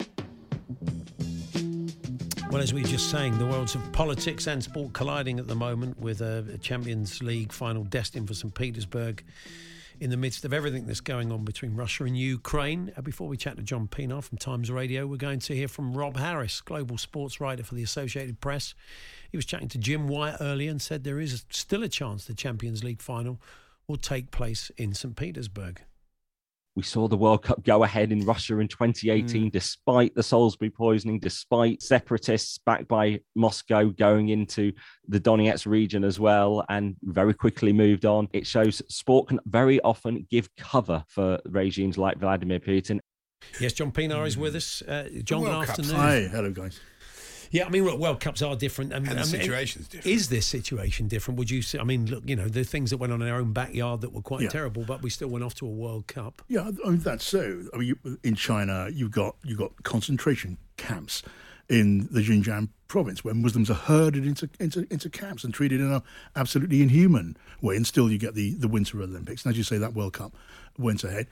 Well, 2.51 2.63
as 2.63 2.73
we 2.73 2.81
were 2.81 2.89
just 2.89 3.11
saying, 3.11 3.37
the 3.37 3.45
worlds 3.45 3.75
of 3.75 3.93
politics 3.93 4.47
and 4.47 4.65
sport 4.65 4.95
colliding 4.95 5.39
at 5.39 5.47
the 5.47 5.55
moment 5.55 6.01
with 6.01 6.23
a 6.23 6.57
Champions 6.63 7.23
League 7.23 7.53
final 7.53 7.85
destined 7.85 8.29
for 8.29 8.33
St. 8.33 8.55
Petersburg 8.55 9.23
in 10.01 10.09
the 10.09 10.17
midst 10.17 10.47
of 10.47 10.55
everything 10.55 10.87
that's 10.87 11.03
going 11.03 11.31
on 11.31 11.45
between 11.45 11.77
Russia 11.77 12.05
and 12.05 12.17
Ukraine. 12.17 12.91
Uh, 12.97 13.03
before 13.03 13.29
we 13.29 13.37
chat 13.37 13.59
to 13.59 13.63
John 13.63 13.89
Pienaar 13.89 14.25
from 14.25 14.39
Times 14.39 14.71
Radio, 14.71 15.07
we're 15.07 15.19
going 15.19 15.41
to 15.41 15.55
hear 15.55 15.69
from 15.69 15.93
Rob 15.93 16.17
Harris, 16.17 16.63
global 16.63 16.97
sports 16.97 17.43
writer 17.43 17.63
for 17.63 17.75
the 17.75 17.83
Associated 17.83 18.41
Press. 18.41 18.73
He 19.31 19.37
was 19.37 19.45
chatting 19.45 19.69
to 19.69 19.79
Jim 19.79 20.09
White 20.09 20.37
earlier 20.41 20.71
and 20.71 20.81
said 20.81 21.05
there 21.05 21.21
is 21.21 21.45
still 21.51 21.83
a 21.83 21.89
chance 21.89 22.25
the 22.25 22.33
Champions 22.33 22.83
League 22.83 23.03
final 23.03 23.39
will 23.87 23.99
take 23.99 24.31
place 24.31 24.71
in 24.79 24.95
St. 24.95 25.15
Petersburg. 25.15 25.83
We 26.77 26.83
saw 26.83 27.07
the 27.07 27.17
World 27.17 27.45
Cup 27.45 27.63
go 27.65 27.85
ahead 27.85 28.11
in 28.11 28.27
Russia 28.27 28.59
in 28.59 28.67
2018, 28.67 29.47
mm. 29.47 29.53
despite 29.53 30.15
the 30.15 30.23
Salisbury 30.23 30.71
poisoning, 30.71 31.21
despite 31.21 31.83
separatists 31.83 32.59
backed 32.67 32.89
by 32.89 33.21
Moscow 33.37 33.91
going 33.91 34.31
into 34.31 34.73
the 35.07 35.21
Donetsk 35.21 35.67
region 35.67 36.03
as 36.03 36.19
well, 36.19 36.65
and 36.69 36.97
very 37.03 37.33
quickly 37.33 37.73
moved 37.73 38.05
on. 38.05 38.29
It 38.33 38.47
shows 38.47 38.83
sport 38.89 39.29
can 39.29 39.39
very 39.47 39.81
often 39.83 40.27
give 40.31 40.49
cover 40.57 41.05
for 41.09 41.41
regimes 41.47 41.97
like 41.97 42.19
Vladimir 42.19 42.59
Putin. 42.59 42.99
Yes, 43.61 43.75
John 43.75 43.93
Pienaar 43.93 44.27
is 44.27 44.37
with 44.37 44.57
us. 44.57 44.83
Uh, 44.83 45.09
John, 45.23 45.43
good 45.43 45.53
afternoon. 45.53 45.95
Hi, 45.95 46.21
hello, 46.23 46.51
guys. 46.51 46.81
Yeah, 47.55 47.67
I 47.67 47.69
mean, 47.69 47.85
look, 47.85 48.01
World 48.01 48.19
Cups 48.19 48.43
are 48.43 48.57
different, 48.57 48.93
and, 48.93 49.07
and 49.07 49.17
the 49.17 49.23
um, 49.23 49.29
situation's 49.29 49.87
different. 49.87 50.13
Is 50.13 50.29
this 50.29 50.45
situation 50.45 51.07
different? 51.07 51.39
Would 51.39 51.51
you? 51.51 51.63
say, 51.63 51.79
I 51.79 51.85
mean, 51.85 52.07
look, 52.07 52.25
you 52.27 52.35
know, 52.35 52.49
the 52.49 52.65
things 52.65 52.91
that 52.91 52.97
went 52.97 53.13
on 53.13 53.23
in 53.23 53.29
our 53.29 53.39
own 53.39 53.53
backyard 53.53 54.01
that 54.01 54.13
were 54.13 54.23
quite 54.23 54.41
yeah. 54.41 54.49
terrible, 54.49 54.83
but 54.85 55.03
we 55.03 55.09
still 55.09 55.29
went 55.29 55.45
off 55.45 55.55
to 55.57 55.67
a 55.67 55.71
World 55.71 56.09
Cup. 56.09 56.43
Yeah, 56.49 56.73
I 56.85 56.91
mean, 56.91 56.99
that's 56.99 57.25
so. 57.25 57.63
I 57.73 57.77
mean, 57.77 57.95
you, 58.05 58.19
in 58.25 58.35
China, 58.35 58.89
you've 58.93 59.13
got 59.13 59.37
you've 59.45 59.59
got 59.59 59.85
concentration 59.85 60.59
camps 60.77 61.23
in 61.69 62.09
the 62.11 62.23
Xinjiang 62.23 62.71
province 62.89 63.25
where 63.25 63.35
Muslims 63.35 63.71
are 63.71 63.75
herded 63.75 64.27
into, 64.27 64.51
into, 64.59 64.87
into 64.91 65.09
camps 65.09 65.45
and 65.45 65.55
treated 65.55 65.81
in 65.81 65.93
an 65.93 66.03
absolutely 66.35 66.83
inhuman 66.83 67.37
way. 67.63 67.77
And 67.77 67.87
still, 67.87 68.11
you 68.11 68.19
get 68.19 68.35
the, 68.35 68.55
the 68.55 68.69
Winter 68.69 69.01
Olympics. 69.01 69.45
And 69.45 69.53
as 69.53 69.57
you 69.57 69.65
say, 69.65 69.79
that 69.79 69.95
World 69.95 70.15
Cup 70.15 70.35
went 70.77 71.05
ahead. 71.05 71.29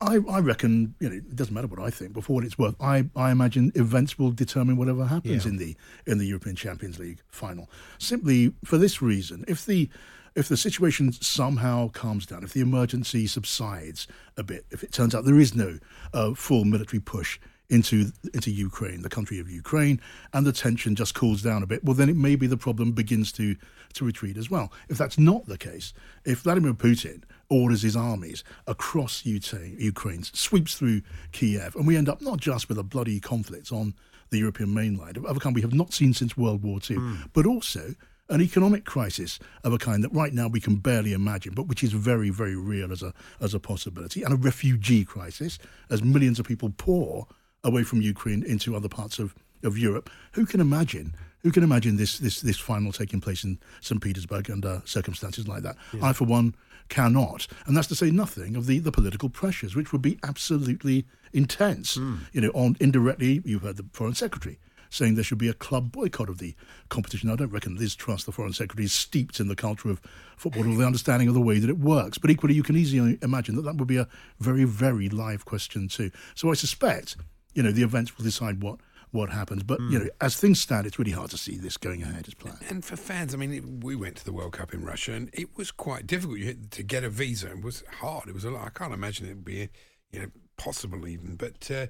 I, 0.00 0.18
I 0.28 0.38
reckon 0.40 0.94
you 1.00 1.08
know 1.08 1.16
it 1.16 1.34
doesn't 1.34 1.54
matter 1.54 1.66
what 1.66 1.80
I 1.80 1.90
think, 1.90 2.12
but 2.12 2.24
for 2.24 2.34
what 2.34 2.44
it's 2.44 2.58
worth, 2.58 2.76
I, 2.80 3.06
I 3.16 3.30
imagine 3.30 3.72
events 3.74 4.18
will 4.18 4.30
determine 4.30 4.76
whatever 4.76 5.06
happens 5.06 5.44
yeah. 5.44 5.50
in 5.50 5.56
the 5.56 5.76
in 6.06 6.18
the 6.18 6.26
European 6.26 6.54
Champions 6.54 6.98
League 6.98 7.20
final. 7.28 7.68
Simply 7.98 8.52
for 8.64 8.78
this 8.78 9.02
reason, 9.02 9.44
if 9.48 9.66
the 9.66 9.88
if 10.36 10.48
the 10.48 10.56
situation 10.56 11.12
somehow 11.12 11.88
calms 11.88 12.26
down, 12.26 12.44
if 12.44 12.52
the 12.52 12.60
emergency 12.60 13.26
subsides 13.26 14.06
a 14.36 14.44
bit, 14.44 14.66
if 14.70 14.84
it 14.84 14.92
turns 14.92 15.14
out 15.14 15.24
there 15.24 15.40
is 15.40 15.54
no 15.54 15.78
uh, 16.12 16.32
full 16.34 16.64
military 16.64 17.00
push 17.00 17.40
into 17.70 18.12
into 18.32 18.50
Ukraine, 18.50 19.02
the 19.02 19.08
country 19.08 19.38
of 19.38 19.50
Ukraine, 19.50 20.00
and 20.32 20.46
the 20.46 20.52
tension 20.52 20.94
just 20.94 21.14
cools 21.14 21.42
down 21.42 21.62
a 21.62 21.66
bit, 21.66 21.84
well, 21.84 21.94
then 21.94 22.08
it 22.08 22.16
maybe 22.16 22.46
the 22.46 22.56
problem 22.56 22.92
begins 22.92 23.30
to 23.32 23.56
to 23.94 24.04
retreat 24.04 24.36
as 24.36 24.50
well. 24.50 24.72
If 24.88 24.98
that's 24.98 25.18
not 25.18 25.46
the 25.46 25.58
case, 25.58 25.92
if 26.24 26.40
Vladimir 26.40 26.74
Putin 26.74 27.24
orders 27.50 27.82
his 27.82 27.96
armies 27.96 28.44
across 28.66 29.24
Ukraine, 29.24 30.22
sweeps 30.22 30.74
through 30.74 31.02
Kiev, 31.32 31.76
and 31.76 31.86
we 31.86 31.96
end 31.96 32.08
up 32.08 32.20
not 32.20 32.38
just 32.38 32.68
with 32.68 32.78
a 32.78 32.82
bloody 32.82 33.20
conflict 33.20 33.72
on 33.72 33.94
the 34.30 34.38
European 34.38 34.72
mainland 34.74 35.16
of 35.16 35.36
a 35.36 35.40
kind 35.40 35.54
we 35.54 35.62
have 35.62 35.74
not 35.74 35.92
seen 35.92 36.12
since 36.12 36.36
World 36.36 36.62
War 36.62 36.78
II, 36.88 36.96
mm. 36.96 37.30
but 37.32 37.46
also 37.46 37.94
an 38.30 38.42
economic 38.42 38.84
crisis 38.84 39.38
of 39.64 39.72
a 39.72 39.78
kind 39.78 40.04
that 40.04 40.12
right 40.12 40.34
now 40.34 40.48
we 40.48 40.60
can 40.60 40.76
barely 40.76 41.14
imagine, 41.14 41.54
but 41.54 41.66
which 41.66 41.82
is 41.82 41.92
very, 41.92 42.28
very 42.28 42.56
real 42.56 42.92
as 42.92 43.02
a 43.02 43.12
as 43.40 43.54
a 43.54 43.60
possibility, 43.60 44.22
and 44.22 44.32
a 44.32 44.36
refugee 44.36 45.04
crisis 45.04 45.58
as 45.90 46.02
millions 46.02 46.38
of 46.38 46.46
people 46.46 46.72
pour 46.76 47.26
away 47.68 47.84
from 47.84 48.00
Ukraine 48.00 48.42
into 48.42 48.74
other 48.74 48.88
parts 48.88 49.18
of, 49.18 49.34
of 49.62 49.78
Europe. 49.78 50.10
Who 50.32 50.46
can 50.46 50.60
imagine? 50.60 51.14
Who 51.42 51.52
can 51.52 51.62
imagine 51.62 51.96
this 51.96 52.18
this 52.18 52.40
this 52.40 52.58
final 52.58 52.90
taking 52.90 53.20
place 53.20 53.44
in 53.44 53.60
St. 53.80 54.02
Petersburg 54.02 54.50
under 54.50 54.82
circumstances 54.84 55.46
like 55.46 55.62
that? 55.62 55.76
Yeah. 55.92 56.06
I, 56.06 56.12
for 56.12 56.24
one, 56.24 56.54
cannot. 56.88 57.46
And 57.66 57.76
that's 57.76 57.86
to 57.88 57.94
say 57.94 58.10
nothing 58.10 58.56
of 58.56 58.66
the, 58.66 58.80
the 58.80 58.90
political 58.90 59.28
pressures, 59.28 59.76
which 59.76 59.92
would 59.92 60.02
be 60.02 60.18
absolutely 60.24 61.06
intense. 61.32 61.96
Mm. 61.96 62.18
You 62.32 62.40
know, 62.40 62.50
on 62.54 62.76
indirectly, 62.80 63.40
you 63.44 63.60
heard 63.60 63.76
the 63.76 63.86
foreign 63.92 64.14
secretary 64.14 64.58
saying 64.90 65.14
there 65.14 65.24
should 65.24 65.38
be 65.38 65.48
a 65.48 65.54
club 65.54 65.92
boycott 65.92 66.28
of 66.28 66.38
the 66.38 66.54
competition. 66.88 67.30
I 67.30 67.36
don't 67.36 67.52
reckon 67.52 67.76
Liz 67.76 67.94
Truss, 67.94 68.24
the 68.24 68.32
foreign 68.32 68.52
secretary, 68.52 68.86
is 68.86 68.92
steeped 68.92 69.40
in 69.40 69.48
the 69.48 69.56
culture 69.56 69.90
of 69.90 70.00
football 70.36 70.66
or 70.66 70.76
the 70.76 70.86
understanding 70.86 71.28
of 71.28 71.34
the 71.34 71.40
way 71.40 71.58
that 71.58 71.70
it 71.70 71.78
works. 71.78 72.18
But 72.18 72.30
equally, 72.30 72.54
you 72.54 72.62
can 72.62 72.76
easily 72.76 73.18
imagine 73.22 73.56
that 73.56 73.62
that 73.62 73.76
would 73.76 73.88
be 73.88 73.98
a 73.98 74.08
very, 74.38 74.64
very 74.64 75.08
live 75.08 75.44
question 75.44 75.88
too. 75.88 76.10
So 76.34 76.50
I 76.50 76.54
suspect, 76.54 77.16
you 77.54 77.62
know, 77.62 77.72
the 77.72 77.82
events 77.82 78.16
will 78.16 78.24
decide 78.24 78.62
what 78.62 78.78
what 79.10 79.30
happens. 79.30 79.62
But 79.62 79.80
mm. 79.80 79.90
you 79.90 79.98
hmm. 79.98 80.04
know, 80.04 80.10
as 80.20 80.36
things 80.36 80.60
stand, 80.60 80.86
it's 80.86 80.98
really 80.98 81.12
hard 81.12 81.30
to 81.30 81.38
see 81.38 81.56
this 81.56 81.76
going 81.76 82.02
ahead 82.02 82.26
as 82.26 82.34
planned. 82.34 82.58
And 82.68 82.84
for 82.84 82.96
fans, 82.96 83.34
I 83.34 83.38
mean, 83.38 83.52
it, 83.52 83.64
we 83.84 83.96
went 83.96 84.16
to 84.16 84.24
the 84.24 84.32
World 84.32 84.52
Cup 84.52 84.74
in 84.74 84.84
Russia, 84.84 85.12
and 85.14 85.30
it 85.32 85.56
was 85.56 85.70
quite 85.70 86.06
difficult 86.06 86.70
to 86.70 86.82
get 86.82 87.04
a 87.04 87.10
visa. 87.10 87.50
It 87.50 87.62
was 87.62 87.84
hard. 88.00 88.28
It 88.28 88.34
was 88.34 88.44
a 88.44 88.50
lot. 88.50 88.66
I 88.66 88.70
can't 88.70 88.92
imagine 88.92 89.26
it 89.26 89.30
would 89.30 89.44
be, 89.44 89.68
you 90.10 90.20
know, 90.20 90.26
possible 90.56 91.06
even. 91.06 91.36
But 91.36 91.70
uh, 91.70 91.86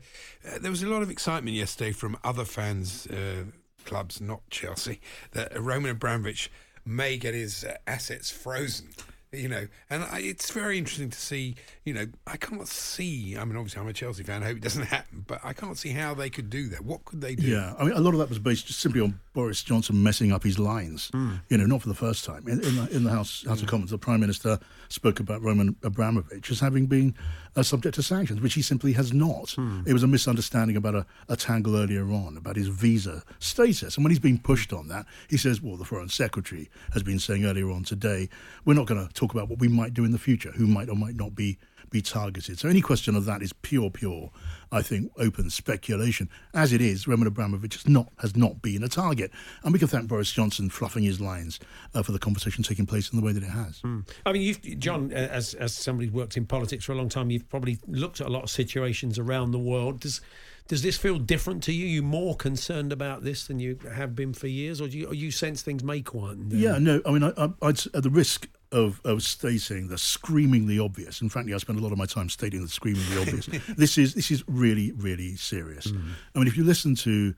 uh, 0.47 0.59
there 0.61 0.71
was 0.71 0.83
a 0.83 0.89
lot 0.89 1.03
of 1.03 1.11
excitement 1.11 1.57
yesterday 1.57 1.93
from 1.93 2.17
other 2.23 2.45
fans, 2.45 3.07
uh, 3.09 3.45
clubs, 3.85 4.21
not 4.21 4.49
Chelsea, 4.51 5.01
that 5.33 5.59
Roman 5.61 5.91
Abramovich 5.91 6.51
may 6.85 7.17
get 7.17 7.35
his 7.35 7.65
uh, 7.65 7.77
assets 7.87 8.31
frozen 8.31 8.91
you 9.33 9.49
know, 9.49 9.67
and 9.91 10.05
I, 10.05 10.21
it's 10.21 10.51
very 10.51 10.79
interesting 10.79 11.11
to 11.11 11.19
see. 11.19 11.55
You 11.85 11.95
know, 11.95 12.07
I 12.27 12.37
can't 12.37 12.67
see. 12.67 13.37
I 13.37 13.45
mean, 13.45 13.57
obviously, 13.57 13.81
I'm 13.83 13.89
a 13.89 13.93
Chelsea 13.93 14.23
fan. 14.23 14.43
I 14.43 14.47
hope 14.47 14.57
it 14.57 14.63
doesn't 14.63 14.83
happen, 14.87 15.25
but 15.27 15.41
I 15.45 15.53
can't 15.53 15.77
see 15.77 15.91
how 15.91 16.15
they 16.15 16.31
could 16.31 16.49
do 16.49 16.69
that. 16.69 16.85
What 16.85 17.05
could 17.05 17.21
they 17.21 17.35
do? 17.35 17.47
Yeah, 17.47 17.75
I 17.79 17.85
mean, 17.85 17.93
a 17.93 18.01
lot 18.01 18.15
of 18.15 18.21
that 18.21 18.29
was 18.29 18.39
based 18.39 18.67
just 18.67 18.81
simply 18.81 19.01
on 19.01 19.21
Boris 19.35 19.63
Johnson 19.63 20.03
messing 20.03 20.33
up 20.33 20.45
his 20.45 20.59
lines. 20.59 21.11
Mm. 21.13 21.41
You 21.49 21.59
know, 21.59 21.67
not 21.67 21.83
for 21.83 21.89
the 21.89 21.95
first 21.95 22.25
time 22.25 22.49
in, 22.49 22.65
in 22.65 22.77
the 22.77 22.89
in 22.91 23.05
the 23.05 23.11
House 23.11 23.45
House 23.45 23.59
mm. 23.59 23.61
of 23.61 23.61
hmm. 23.61 23.67
Commons. 23.67 23.91
The 23.91 23.99
Prime 23.99 24.21
Minister 24.21 24.59
spoke 24.89 25.21
about 25.21 25.43
Roman 25.43 25.77
Abramovich 25.83 26.51
as 26.51 26.61
having 26.61 26.87
been 26.87 27.15
uh, 27.55 27.63
subject 27.63 27.97
to 27.97 28.03
sanctions, 28.03 28.41
which 28.41 28.55
he 28.55 28.63
simply 28.63 28.93
has 28.93 29.13
not. 29.13 29.49
Mm. 29.49 29.87
It 29.87 29.93
was 29.93 30.03
a 30.03 30.07
misunderstanding 30.07 30.77
about 30.77 30.95
a, 30.95 31.07
a 31.29 31.37
tangle 31.37 31.77
earlier 31.77 32.11
on 32.11 32.37
about 32.37 32.57
his 32.57 32.69
visa 32.69 33.23
status, 33.41 33.97
and 33.97 34.05
when 34.05 34.11
he's 34.11 34.19
been 34.19 34.39
pushed 34.39 34.73
on 34.73 34.89
that, 34.89 35.05
he 35.29 35.37
says, 35.37 35.61
"Well, 35.61 35.77
the 35.77 35.85
Foreign 35.85 36.09
Secretary 36.09 36.71
has 36.95 37.03
been 37.03 37.19
saying 37.19 37.45
earlier 37.45 37.71
on 37.71 37.85
today, 37.85 38.31
we're 38.65 38.73
not 38.73 38.87
going 38.87 39.07
to." 39.07 39.18
Talk 39.19 39.35
about 39.35 39.49
what 39.49 39.59
we 39.59 39.69
might 39.69 39.95
do 39.95 40.05
in 40.05 40.13
the 40.13 40.19
future, 40.19 40.53
who 40.53 40.67
might 40.67 40.89
or 40.89 40.97
might 40.97 41.17
not 41.17 41.35
be 41.35 41.59
be 41.91 42.03
targeted. 42.03 42.59
So 42.59 42.69
any 42.69 42.81
question 42.81 43.17
of 43.17 43.25
that 43.25 43.43
is 43.43 43.53
pure, 43.53 43.91
pure, 43.91 44.31
I 44.71 44.83
think, 44.83 45.11
open 45.17 45.49
speculation. 45.49 46.29
As 46.53 46.73
it 46.73 46.81
is, 46.81 47.09
Roman 47.09 47.27
Abramovich 47.27 47.75
has 47.75 47.89
not 47.89 48.09
has 48.19 48.37
not 48.37 48.61
been 48.63 48.83
a 48.83 48.89
target, 48.89 49.31
and 49.63 49.73
we 49.73 49.79
can 49.79 49.89
thank 49.89 50.09
Boris 50.09 50.31
Johnson 50.31 50.71
fluffing 50.71 51.05
his 51.05 51.21
lines 51.21 51.59
uh, 51.95 52.03
for 52.03 52.13
the 52.13 52.19
conversation 52.19 52.63
taking 52.63 52.87
place 52.87 53.11
in 53.11 53.19
the 53.19 53.25
way 53.25 53.33
that 53.33 53.43
it 53.43 53.51
has. 53.51 53.81
Mm. 53.81 54.09
I 54.27 54.33
mean, 54.33 54.55
John, 54.79 55.13
as 55.13 55.55
as 55.55 55.75
somebody 55.75 56.09
who's 56.09 56.15
worked 56.15 56.37
in 56.37 56.47
politics 56.47 56.85
for 56.85 56.93
a 56.93 56.97
long 56.97 57.09
time, 57.09 57.31
you've 57.31 57.49
probably 57.49 57.79
looked 57.87 58.21
at 58.21 58.27
a 58.27 58.31
lot 58.31 58.43
of 58.43 58.51
situations 58.51 59.19
around 59.19 59.53
the 59.53 59.59
world. 59.59 60.01
Does 60.01 60.21
does 60.69 60.83
this 60.83 60.99
feel 60.99 61.19
different 61.19 61.63
to 61.63 61.73
you? 61.73 61.87
Are 61.87 61.89
you 61.89 62.03
more 62.03 62.37
concerned 62.37 62.93
about 62.93 63.25
this 63.25 63.47
than 63.47 63.59
you 63.59 63.79
have 63.95 64.15
been 64.15 64.35
for 64.35 64.49
years, 64.49 64.83
or 64.83 64.89
do 64.89 64.99
you, 64.99 65.07
or 65.07 65.15
you 65.15 65.31
sense 65.31 65.63
things 65.63 65.83
may 65.83 66.03
quieten 66.03 66.51
down? 66.51 66.61
Yeah, 66.61 66.79
no. 66.79 67.01
I 67.07 67.11
mean, 67.11 67.23
I, 67.23 67.33
I, 67.39 67.49
I'd, 67.63 67.81
at 67.95 68.03
the 68.03 68.11
risk 68.11 68.47
of, 68.71 69.01
of 69.05 69.23
stating 69.23 69.89
the 69.89 69.99
screamingly 69.99 70.79
obvious, 70.79 71.21
and 71.21 71.33
frankly, 71.33 71.55
I 71.55 71.59
spend 71.59 71.79
a 71.79 71.83
lot 71.83 71.93
of 71.93 71.99
my 71.99 72.07
time 72.07 72.29
stating 72.29 72.63
the 72.63 72.69
screamingly 72.69 73.19
obvious. 73.19 73.47
this 73.77 73.99
is 73.99 74.15
this 74.15 74.31
is 74.31 74.45
really 74.47 74.93
really 74.93 75.37
serious. 75.37 75.87
Mm. 75.87 76.11
I 76.35 76.39
mean, 76.39 76.49
if 76.49 76.57
you 76.57 76.65
listen 76.65 76.95
to 76.97 77.35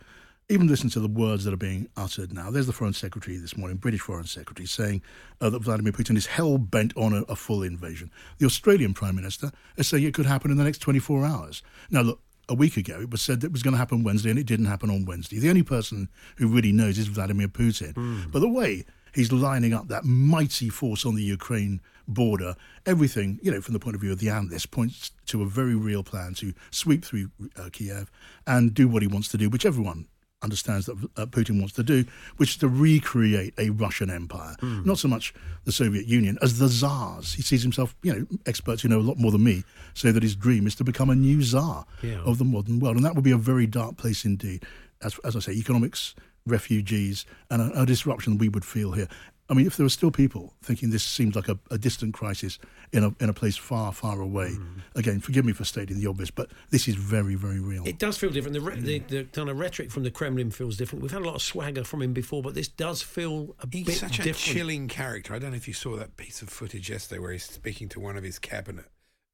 even 0.50 0.66
listen 0.66 0.90
to 0.90 1.00
the 1.00 1.08
words 1.08 1.44
that 1.44 1.54
are 1.54 1.56
being 1.56 1.88
uttered 1.96 2.32
now. 2.32 2.50
There's 2.50 2.66
the 2.66 2.72
Foreign 2.72 2.92
Secretary 2.92 3.36
this 3.36 3.56
morning, 3.56 3.76
British 3.76 4.00
Foreign 4.00 4.24
Secretary, 4.24 4.66
saying 4.66 5.00
uh, 5.40 5.48
that 5.48 5.62
Vladimir 5.62 5.92
Putin 5.92 6.16
is 6.16 6.26
hell 6.26 6.58
bent 6.58 6.92
on 6.96 7.12
a, 7.12 7.22
a, 7.22 7.36
full 7.36 7.62
invasion. 7.62 8.10
The 8.38 8.46
Australian 8.46 8.92
Prime 8.92 9.14
Minister 9.14 9.52
is 9.76 9.86
saying 9.86 10.02
it 10.02 10.12
could 10.12 10.26
happen 10.26 10.50
in 10.50 10.56
the 10.56 10.64
next 10.64 10.78
24 10.78 11.24
hours. 11.24 11.62
Now, 11.88 12.02
look, 12.02 12.20
a 12.48 12.54
week 12.54 12.76
ago 12.76 13.00
it 13.00 13.10
was 13.10 13.22
said 13.22 13.40
that 13.40 13.46
it 13.46 13.52
was 13.52 13.62
going 13.62 13.74
to 13.74 13.78
happen 13.78 14.02
Wednesday, 14.02 14.30
and 14.30 14.38
it 14.38 14.46
didn't 14.46 14.66
happen 14.66 14.90
on 14.90 15.04
Wednesday. 15.04 15.38
The 15.38 15.48
only 15.48 15.62
person 15.62 16.08
who 16.36 16.48
really 16.48 16.72
knows 16.72 16.98
is 16.98 17.06
Vladimir 17.06 17.46
Putin. 17.46 17.94
Mm. 17.94 18.32
But 18.32 18.40
the 18.40 18.48
way 18.48 18.84
He's 19.14 19.32
lining 19.32 19.72
up 19.72 19.88
that 19.88 20.04
mighty 20.04 20.68
force 20.68 21.04
on 21.04 21.14
the 21.14 21.22
Ukraine 21.22 21.80
border. 22.06 22.56
Everything, 22.86 23.38
you 23.42 23.50
know, 23.50 23.60
from 23.60 23.74
the 23.74 23.80
point 23.80 23.94
of 23.94 24.00
view 24.00 24.12
of 24.12 24.18
the 24.18 24.28
analysts, 24.30 24.66
points 24.66 25.12
to 25.26 25.42
a 25.42 25.46
very 25.46 25.74
real 25.74 26.02
plan 26.02 26.34
to 26.34 26.52
sweep 26.70 27.04
through 27.04 27.30
uh, 27.56 27.68
Kiev 27.72 28.10
and 28.46 28.74
do 28.74 28.88
what 28.88 29.02
he 29.02 29.08
wants 29.08 29.28
to 29.28 29.38
do, 29.38 29.48
which 29.48 29.66
everyone 29.66 30.06
understands 30.42 30.86
that 30.86 30.96
uh, 31.16 31.26
Putin 31.26 31.58
wants 31.58 31.74
to 31.74 31.82
do, 31.82 32.04
which 32.38 32.50
is 32.50 32.56
to 32.58 32.68
recreate 32.68 33.54
a 33.58 33.70
Russian 33.70 34.10
empire. 34.10 34.56
Mm. 34.60 34.86
Not 34.86 34.98
so 34.98 35.08
much 35.08 35.34
the 35.64 35.72
Soviet 35.72 36.06
Union 36.06 36.38
as 36.42 36.58
the 36.58 36.68
czars. 36.68 37.34
He 37.34 37.42
sees 37.42 37.62
himself, 37.62 37.94
you 38.02 38.12
know, 38.14 38.26
experts 38.46 38.82
who 38.82 38.88
know 38.88 38.98
a 38.98 39.02
lot 39.02 39.18
more 39.18 39.30
than 39.30 39.44
me 39.44 39.64
say 39.94 40.10
that 40.10 40.22
his 40.22 40.36
dream 40.36 40.66
is 40.66 40.74
to 40.76 40.84
become 40.84 41.10
a 41.10 41.14
new 41.14 41.42
czar 41.42 41.86
yeah. 42.02 42.22
of 42.24 42.38
the 42.38 42.44
modern 42.44 42.80
world. 42.80 42.96
And 42.96 43.04
that 43.04 43.14
would 43.14 43.24
be 43.24 43.30
a 43.30 43.36
very 43.38 43.66
dark 43.66 43.96
place 43.96 44.24
indeed. 44.24 44.64
As, 45.02 45.18
as 45.24 45.36
I 45.36 45.40
say, 45.40 45.52
economics 45.52 46.14
refugees 46.50 47.24
and 47.50 47.62
a, 47.62 47.82
a 47.82 47.86
disruption 47.86 48.38
we 48.38 48.48
would 48.48 48.64
feel 48.64 48.92
here. 48.92 49.08
I 49.48 49.54
mean, 49.54 49.66
if 49.66 49.76
there 49.76 49.84
are 49.84 49.90
still 49.90 50.12
people 50.12 50.54
thinking 50.62 50.90
this 50.90 51.02
seems 51.02 51.34
like 51.34 51.48
a, 51.48 51.58
a 51.72 51.78
distant 51.78 52.14
crisis 52.14 52.60
in 52.92 53.02
a 53.02 53.12
in 53.18 53.28
a 53.28 53.32
place 53.32 53.56
far, 53.56 53.92
far 53.92 54.20
away, 54.20 54.50
hmm. 54.50 54.78
again, 54.94 55.18
forgive 55.18 55.44
me 55.44 55.52
for 55.52 55.64
stating 55.64 55.98
the 55.98 56.06
obvious, 56.06 56.30
but 56.30 56.50
this 56.70 56.86
is 56.86 56.94
very, 56.94 57.34
very 57.34 57.58
real. 57.58 57.84
It 57.84 57.98
does 57.98 58.16
feel 58.16 58.30
different. 58.30 58.54
The, 58.54 58.60
re- 58.60 58.78
the, 58.80 58.98
the 59.00 59.24
kind 59.24 59.50
of 59.50 59.58
rhetoric 59.58 59.90
from 59.90 60.04
the 60.04 60.10
Kremlin 60.12 60.52
feels 60.52 60.76
different. 60.76 61.02
We've 61.02 61.10
had 61.10 61.22
a 61.22 61.24
lot 61.24 61.34
of 61.34 61.42
swagger 61.42 61.82
from 61.82 62.00
him 62.00 62.12
before, 62.12 62.42
but 62.42 62.54
this 62.54 62.68
does 62.68 63.02
feel 63.02 63.56
a 63.60 63.66
He's 63.72 63.86
bit 63.86 63.96
such 63.96 64.20
a 64.20 64.32
chilling 64.32 64.86
character. 64.86 65.34
I 65.34 65.40
don't 65.40 65.50
know 65.50 65.56
if 65.56 65.66
you 65.66 65.74
saw 65.74 65.96
that 65.96 66.16
piece 66.16 66.42
of 66.42 66.48
footage 66.48 66.88
yesterday 66.88 67.18
where 67.18 67.32
he's 67.32 67.44
speaking 67.44 67.88
to 67.88 67.98
one 67.98 68.16
of 68.16 68.22
his 68.22 68.38
cabinet 68.38 68.84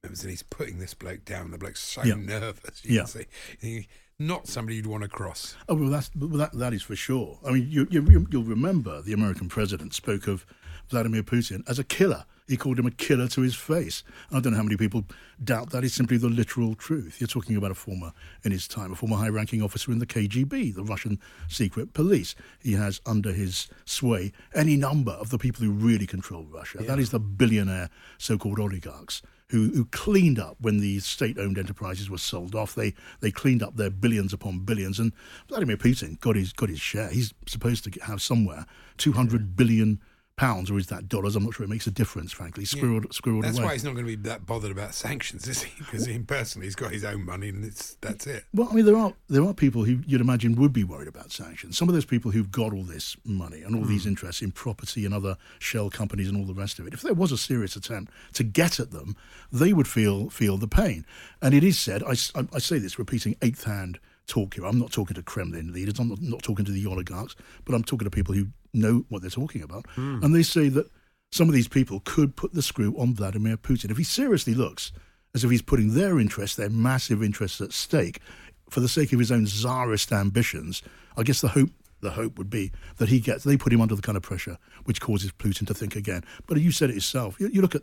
members 0.02 0.22
and 0.22 0.30
he's 0.30 0.42
putting 0.42 0.78
this 0.78 0.94
bloke 0.94 1.26
down. 1.26 1.50
The 1.50 1.58
bloke's 1.58 1.82
so 1.82 2.02
Yeah. 2.04 2.14
nervous. 2.14 2.82
You 2.84 2.94
Yeah. 2.94 3.00
can 3.00 3.08
see. 3.08 3.26
He- 3.60 3.88
not 4.18 4.46
somebody 4.46 4.76
you'd 4.76 4.86
want 4.86 5.02
to 5.02 5.08
cross. 5.08 5.56
Oh 5.68 5.74
well, 5.74 5.90
that's 5.90 6.10
well, 6.16 6.30
that 6.30 6.52
that 6.52 6.72
is 6.72 6.82
for 6.82 6.96
sure. 6.96 7.38
I 7.46 7.52
mean, 7.52 7.68
you, 7.70 7.86
you 7.90 8.26
you'll 8.30 8.44
remember 8.44 9.02
the 9.02 9.12
American 9.12 9.48
president 9.48 9.94
spoke 9.94 10.26
of 10.26 10.46
Vladimir 10.88 11.22
Putin 11.22 11.68
as 11.68 11.78
a 11.78 11.84
killer. 11.84 12.24
He 12.48 12.56
called 12.56 12.78
him 12.78 12.86
a 12.86 12.92
killer 12.92 13.26
to 13.28 13.40
his 13.40 13.56
face. 13.56 14.04
I 14.30 14.38
don't 14.38 14.52
know 14.52 14.58
how 14.58 14.62
many 14.62 14.76
people 14.76 15.04
doubt 15.42 15.70
that 15.70 15.82
is 15.82 15.92
simply 15.92 16.16
the 16.16 16.28
literal 16.28 16.76
truth. 16.76 17.20
You're 17.20 17.26
talking 17.26 17.56
about 17.56 17.72
a 17.72 17.74
former, 17.74 18.12
in 18.44 18.52
his 18.52 18.68
time, 18.68 18.92
a 18.92 18.94
former 18.94 19.16
high-ranking 19.16 19.60
officer 19.60 19.90
in 19.90 19.98
the 19.98 20.06
KGB, 20.06 20.72
the 20.72 20.84
Russian 20.84 21.18
secret 21.48 21.92
police. 21.92 22.36
He 22.62 22.74
has 22.74 23.00
under 23.04 23.32
his 23.32 23.66
sway 23.84 24.30
any 24.54 24.76
number 24.76 25.10
of 25.10 25.30
the 25.30 25.38
people 25.38 25.64
who 25.64 25.72
really 25.72 26.06
control 26.06 26.44
Russia. 26.44 26.84
That 26.84 27.00
is 27.00 27.10
the 27.10 27.18
billionaire 27.18 27.90
so-called 28.16 28.60
oligarchs 28.60 29.22
who, 29.50 29.68
who 29.68 29.84
cleaned 29.86 30.38
up 30.38 30.56
when 30.60 30.78
the 30.78 30.98
state-owned 30.98 31.58
enterprises 31.58 32.10
were 32.10 32.18
sold 32.18 32.54
off. 32.54 32.74
They 32.74 32.94
they 33.20 33.30
cleaned 33.30 33.62
up 33.62 33.76
their 33.76 33.90
billions 33.90 34.32
upon 34.32 34.60
billions, 34.60 34.98
and 34.98 35.12
Vladimir 35.48 35.76
Putin 35.76 36.20
got 36.20 36.36
his 36.36 36.52
got 36.52 36.68
his 36.68 36.80
share. 36.80 37.10
He's 37.10 37.32
supposed 37.46 37.84
to 37.84 38.00
have 38.04 38.20
somewhere 38.20 38.66
two 38.96 39.12
hundred 39.12 39.56
billion 39.56 40.00
pounds, 40.36 40.70
or 40.70 40.78
is 40.78 40.86
that 40.88 41.08
dollars? 41.08 41.34
I'm 41.34 41.44
not 41.44 41.54
sure 41.54 41.64
it 41.64 41.70
makes 41.70 41.86
a 41.86 41.90
difference, 41.90 42.32
frankly. 42.32 42.64
Squirreled, 42.64 43.06
squirreled 43.08 43.42
That's 43.42 43.58
away. 43.58 43.66
why 43.66 43.72
he's 43.72 43.84
not 43.84 43.94
going 43.94 44.06
to 44.06 44.16
be 44.16 44.22
that 44.28 44.46
bothered 44.46 44.70
about 44.70 44.94
sanctions, 44.94 45.48
is 45.48 45.62
he? 45.62 45.72
Because 45.78 46.06
him 46.06 46.24
personally, 46.24 46.66
he's 46.66 46.74
got 46.74 46.92
his 46.92 47.04
own 47.04 47.24
money, 47.24 47.48
and 47.48 47.64
it's 47.64 47.96
that's 48.00 48.26
it. 48.26 48.44
Well, 48.52 48.68
I 48.70 48.74
mean, 48.74 48.84
there 48.84 48.96
are 48.96 49.14
there 49.28 49.44
are 49.44 49.54
people 49.54 49.84
who 49.84 50.00
you'd 50.06 50.20
imagine 50.20 50.54
would 50.56 50.72
be 50.72 50.84
worried 50.84 51.08
about 51.08 51.32
sanctions. 51.32 51.76
Some 51.76 51.88
of 51.88 51.94
those 51.94 52.04
people 52.04 52.30
who've 52.30 52.50
got 52.50 52.72
all 52.72 52.84
this 52.84 53.16
money 53.24 53.62
and 53.62 53.74
all 53.74 53.84
these 53.84 54.02
hmm. 54.02 54.10
interests 54.10 54.42
in 54.42 54.52
property 54.52 55.04
and 55.04 55.14
other 55.14 55.36
shell 55.58 55.90
companies 55.90 56.28
and 56.28 56.36
all 56.36 56.44
the 56.44 56.54
rest 56.54 56.78
of 56.78 56.86
it. 56.86 56.94
If 56.94 57.02
there 57.02 57.14
was 57.14 57.32
a 57.32 57.38
serious 57.38 57.74
attempt 57.76 58.12
to 58.34 58.44
get 58.44 58.78
at 58.78 58.90
them, 58.90 59.16
they 59.50 59.72
would 59.72 59.88
feel 59.88 60.28
feel 60.28 60.58
the 60.58 60.68
pain. 60.68 61.06
And 61.40 61.54
it 61.54 61.64
is 61.64 61.78
said, 61.78 62.02
I 62.02 62.10
I 62.52 62.58
say 62.58 62.78
this 62.78 62.98
repeating 62.98 63.36
eighth 63.42 63.64
hand 63.64 63.98
talk 64.26 64.54
here. 64.54 64.66
I'm 64.66 64.78
not 64.78 64.92
talking 64.92 65.14
to 65.14 65.22
Kremlin 65.22 65.72
leaders. 65.72 65.98
I'm 65.98 66.08
not, 66.08 66.20
not 66.20 66.42
talking 66.42 66.64
to 66.64 66.72
the 66.72 66.86
oligarchs, 66.86 67.36
but 67.64 67.74
I'm 67.74 67.84
talking 67.84 68.04
to 68.04 68.10
people 68.10 68.34
who 68.34 68.48
know 68.76 69.04
what 69.08 69.22
they're 69.22 69.30
talking 69.30 69.62
about. 69.62 69.86
Hmm. 69.90 70.22
And 70.22 70.34
they 70.34 70.42
say 70.42 70.68
that 70.68 70.90
some 71.32 71.48
of 71.48 71.54
these 71.54 71.68
people 71.68 72.00
could 72.04 72.36
put 72.36 72.54
the 72.54 72.62
screw 72.62 72.94
on 72.96 73.14
Vladimir 73.14 73.56
Putin 73.56 73.90
if 73.90 73.96
he 73.96 74.04
seriously 74.04 74.54
looks 74.54 74.92
as 75.34 75.44
if 75.44 75.50
he's 75.50 75.62
putting 75.62 75.94
their 75.94 76.18
interests, 76.18 76.56
their 76.56 76.70
massive 76.70 77.22
interests 77.22 77.60
at 77.60 77.72
stake, 77.72 78.20
for 78.70 78.80
the 78.80 78.88
sake 78.88 79.12
of 79.12 79.18
his 79.18 79.30
own 79.30 79.46
czarist 79.46 80.12
ambitions. 80.12 80.82
I 81.16 81.22
guess 81.22 81.40
the 81.40 81.48
hope 81.48 81.70
the 82.00 82.10
hope 82.10 82.38
would 82.38 82.50
be 82.50 82.72
that 82.98 83.08
he 83.08 83.20
gets 83.20 83.44
they 83.44 83.56
put 83.56 83.72
him 83.72 83.80
under 83.80 83.94
the 83.94 84.02
kind 84.02 84.16
of 84.16 84.22
pressure 84.22 84.58
which 84.84 85.00
causes 85.00 85.32
Putin 85.32 85.66
to 85.66 85.74
think 85.74 85.96
again. 85.96 86.22
But 86.46 86.60
you 86.60 86.70
said 86.70 86.90
it 86.90 86.94
yourself. 86.94 87.40
You, 87.40 87.48
you 87.48 87.62
look 87.62 87.74
at 87.74 87.82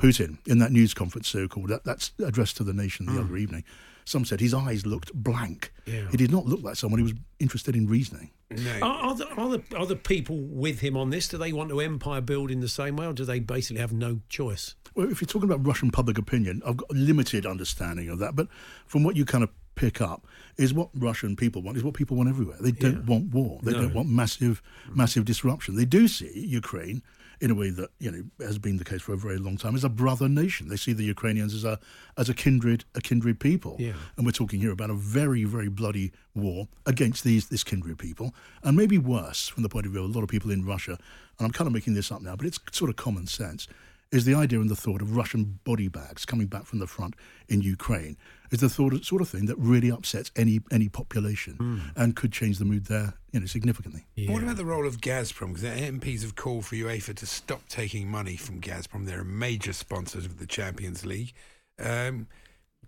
Putin 0.00 0.38
in 0.46 0.58
that 0.58 0.72
news 0.72 0.94
conference, 0.94 1.28
so 1.28 1.48
called 1.48 1.68
that, 1.68 1.84
that's 1.84 2.12
addressed 2.24 2.56
to 2.58 2.64
the 2.64 2.72
nation 2.72 3.06
the 3.06 3.12
hmm. 3.12 3.20
other 3.20 3.36
evening. 3.36 3.64
Some 4.08 4.24
said 4.24 4.40
his 4.40 4.54
eyes 4.54 4.86
looked 4.86 5.12
blank. 5.12 5.70
Yeah. 5.84 6.08
He 6.10 6.16
did 6.16 6.32
not 6.32 6.46
look 6.46 6.62
like 6.62 6.76
someone 6.76 6.98
who 6.98 7.04
was 7.04 7.12
interested 7.38 7.76
in 7.76 7.86
reasoning. 7.86 8.30
No. 8.50 8.78
Are, 8.80 9.04
are, 9.10 9.14
the, 9.14 9.28
are, 9.34 9.48
the, 9.50 9.62
are 9.76 9.84
the 9.84 9.96
people 9.96 10.38
with 10.38 10.80
him 10.80 10.96
on 10.96 11.10
this? 11.10 11.28
Do 11.28 11.36
they 11.36 11.52
want 11.52 11.68
to 11.68 11.80
empire 11.80 12.22
build 12.22 12.50
in 12.50 12.60
the 12.60 12.68
same 12.68 12.96
way, 12.96 13.06
or 13.06 13.12
do 13.12 13.26
they 13.26 13.38
basically 13.38 13.80
have 13.82 13.92
no 13.92 14.20
choice? 14.30 14.74
Well, 14.94 15.10
if 15.10 15.20
you're 15.20 15.26
talking 15.28 15.50
about 15.50 15.66
Russian 15.66 15.90
public 15.90 16.16
opinion, 16.16 16.62
I've 16.64 16.78
got 16.78 16.90
a 16.90 16.94
limited 16.94 17.44
understanding 17.44 18.08
of 18.08 18.18
that. 18.20 18.34
But 18.34 18.48
from 18.86 19.04
what 19.04 19.14
you 19.14 19.26
kind 19.26 19.44
of 19.44 19.50
pick 19.74 20.00
up, 20.00 20.26
is 20.56 20.72
what 20.72 20.88
Russian 20.94 21.36
people 21.36 21.60
want 21.60 21.76
is 21.76 21.84
what 21.84 21.92
people 21.92 22.16
want 22.16 22.30
everywhere. 22.30 22.56
They 22.60 22.72
don't 22.72 23.04
want 23.04 23.34
war. 23.34 23.60
They 23.62 23.72
No. 23.72 23.82
don't 23.82 23.94
want 23.94 24.08
massive, 24.08 24.62
massive 24.90 25.26
disruption. 25.26 25.76
They 25.76 25.84
do 25.84 26.08
see 26.08 26.32
Ukraine 26.34 27.02
in 27.40 27.50
a 27.50 27.54
way 27.54 27.70
that 27.70 27.90
you 27.98 28.10
know 28.10 28.22
has 28.44 28.58
been 28.58 28.76
the 28.78 28.84
case 28.84 29.02
for 29.02 29.12
a 29.12 29.16
very 29.16 29.38
long 29.38 29.56
time 29.56 29.74
as 29.74 29.84
a 29.84 29.88
brother 29.88 30.28
nation. 30.28 30.68
They 30.68 30.76
see 30.76 30.92
the 30.92 31.04
Ukrainians 31.04 31.54
as 31.54 31.64
a 31.64 31.78
as 32.16 32.28
a 32.28 32.34
kindred 32.34 32.84
a 32.94 33.00
kindred 33.00 33.40
people. 33.40 33.76
Yeah. 33.78 33.92
And 34.16 34.26
we're 34.26 34.32
talking 34.32 34.60
here 34.60 34.72
about 34.72 34.90
a 34.90 34.94
very 34.94 35.44
very 35.44 35.68
bloody 35.68 36.12
war 36.34 36.68
against 36.86 37.24
these 37.24 37.48
this 37.48 37.64
kindred 37.64 37.98
people, 37.98 38.34
and 38.62 38.76
maybe 38.76 38.98
worse 38.98 39.48
from 39.48 39.62
the 39.62 39.68
point 39.68 39.86
of 39.86 39.92
view 39.92 40.04
of 40.04 40.10
a 40.10 40.12
lot 40.12 40.22
of 40.22 40.28
people 40.28 40.50
in 40.50 40.64
Russia. 40.64 40.98
And 41.38 41.46
I'm 41.46 41.52
kind 41.52 41.66
of 41.66 41.72
making 41.72 41.94
this 41.94 42.10
up 42.10 42.20
now, 42.22 42.34
but 42.34 42.46
it's 42.46 42.58
sort 42.72 42.90
of 42.90 42.96
common 42.96 43.26
sense. 43.26 43.68
Is 44.10 44.24
the 44.24 44.34
idea 44.34 44.58
and 44.58 44.70
the 44.70 44.74
thought 44.76 45.02
of 45.02 45.14
Russian 45.16 45.58
body 45.64 45.88
bags 45.88 46.24
coming 46.24 46.46
back 46.46 46.64
from 46.64 46.78
the 46.78 46.86
front 46.86 47.14
in 47.46 47.60
Ukraine 47.60 48.16
is 48.50 48.60
the 48.60 48.70
thought 48.70 49.04
sort 49.04 49.20
of 49.20 49.28
thing 49.28 49.44
that 49.46 49.56
really 49.58 49.90
upsets 49.90 50.30
any 50.34 50.60
any 50.70 50.88
population 50.88 51.92
and 51.94 52.16
could 52.16 52.32
change 52.32 52.58
the 52.58 52.64
mood 52.64 52.86
there, 52.86 53.12
you 53.32 53.40
know, 53.40 53.44
significantly. 53.46 54.06
What 54.26 54.42
about 54.42 54.56
the 54.56 54.64
role 54.64 54.86
of 54.86 55.02
Gazprom? 55.02 55.48
Because 55.48 55.62
the 55.62 55.68
MPs 55.92 56.22
have 56.22 56.36
called 56.36 56.64
for 56.64 56.74
UEFA 56.74 57.14
to 57.16 57.26
stop 57.26 57.68
taking 57.68 58.08
money 58.10 58.36
from 58.36 58.62
Gazprom. 58.62 59.04
They're 59.04 59.20
a 59.20 59.24
major 59.26 59.74
sponsor 59.74 60.18
of 60.20 60.38
the 60.38 60.46
Champions 60.46 61.04
League. 61.04 61.34
Um, 61.78 62.28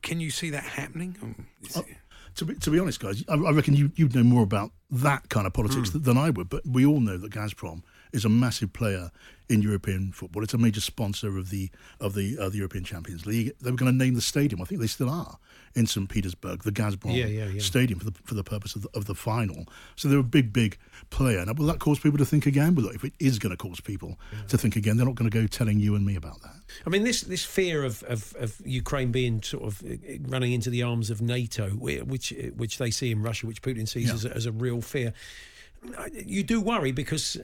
can 0.01 0.21
you 0.21 0.31
see 0.31 0.49
that 0.49 0.63
happening? 0.65 1.17
Um, 1.23 1.47
is 1.63 1.77
it- 1.77 1.85
To 2.37 2.45
be, 2.47 2.55
to 2.55 2.71
be 2.71 2.79
honest, 2.79 2.99
guys, 3.01 3.25
I, 3.29 3.35
I 3.35 3.51
reckon 3.51 3.75
you, 3.75 3.91
you'd 3.97 4.15
know 4.15 4.23
more 4.23 4.43
about 4.45 4.71
that 4.91 5.29
kind 5.29 5.47
of 5.47 5.53
politics 5.53 5.91
than 5.91 6.17
I 6.17 6.31
would. 6.31 6.49
But 6.49 6.63
we 6.65 6.87
all 6.87 7.01
know 7.01 7.19
that 7.19 7.33
Gazprom 7.33 7.83
is 8.13 8.25
a 8.25 8.29
massive 8.31 8.73
player 8.73 9.11
in 9.51 9.63
European 9.63 10.13
football. 10.13 10.43
It's 10.45 10.55
a 10.55 10.59
major 10.59 10.81
sponsor 10.81 11.37
of 11.37 11.51
the 11.51 11.71
of 12.01 12.15
the 12.15 12.39
uh, 12.39 12.49
the 12.49 12.59
European 12.59 12.85
Champions 12.85 13.27
League. 13.27 13.53
They 13.61 13.71
were 13.71 13.77
going 13.77 13.93
to 13.93 13.97
name 13.97 14.15
the 14.15 14.21
stadium. 14.21 14.63
I 14.63 14.65
think 14.65 14.81
they 14.81 14.87
still 14.87 15.11
are 15.11 15.39
in 15.75 15.87
St 15.87 16.09
Petersburg, 16.09 16.63
the 16.63 16.73
Gazprom 16.73 17.17
Yeah, 17.17 17.27
yeah, 17.27 17.47
yeah. 17.47 17.61
Stadium 17.61 17.99
for 17.99 18.07
the 18.07 18.13
for 18.25 18.35
the 18.35 18.45
purpose 18.45 18.77
of 18.77 18.83
the, 18.83 18.89
of 18.95 19.07
the 19.07 19.15
final. 19.15 19.67
So 19.97 20.09
they're 20.09 20.19
a 20.19 20.23
big, 20.23 20.53
big 20.53 20.79
player. 21.11 21.45
Now, 21.45 21.53
will 21.53 21.67
that 21.67 21.81
cause 21.81 21.99
people 21.99 22.19
to 22.19 22.25
think 22.25 22.47
again? 22.47 22.75
Well, 22.75 22.87
look, 22.87 22.95
if 22.95 23.05
it 23.05 23.13
is 23.19 23.39
going 23.39 23.51
to 23.51 23.57
cause 23.57 23.81
people 23.81 24.19
to 24.49 24.57
think 24.57 24.77
again, 24.77 24.97
they're 24.97 25.07
not 25.07 25.17
going 25.17 25.31
to 25.31 25.37
go 25.37 25.47
telling 25.47 25.81
you 25.81 25.95
and 25.97 26.07
me 26.07 26.17
about 26.17 26.41
that. 26.43 26.55
I 26.87 26.91
mean, 26.91 27.03
this 27.03 27.23
this 27.23 27.45
fear 27.45 27.85
of, 27.85 28.03
of, 28.05 28.35
of 28.39 28.61
Ukraine 28.65 29.11
being 29.11 29.43
sort 29.43 29.65
of 29.65 29.83
uh, 29.83 29.97
running 30.29 30.53
into 30.53 30.71
the 30.71 30.83
arms 30.83 31.11
of 31.11 31.21
NATO, 31.21 31.71
which 31.71 32.33
which 32.57 32.79
they 32.79 32.91
see 32.91 33.11
in 33.11 33.23
Russia, 33.23 33.47
which 33.47 33.63
Putin 33.63 33.89
sees 33.89 34.13
as, 34.13 34.25
a, 34.25 34.35
as 34.35 34.47
a 34.47 34.53
real 34.53 34.81
fear. 34.81 35.13
You 36.27 36.43
do 36.43 36.61
worry 36.61 36.93
because 36.93 37.37
uh, 37.37 37.43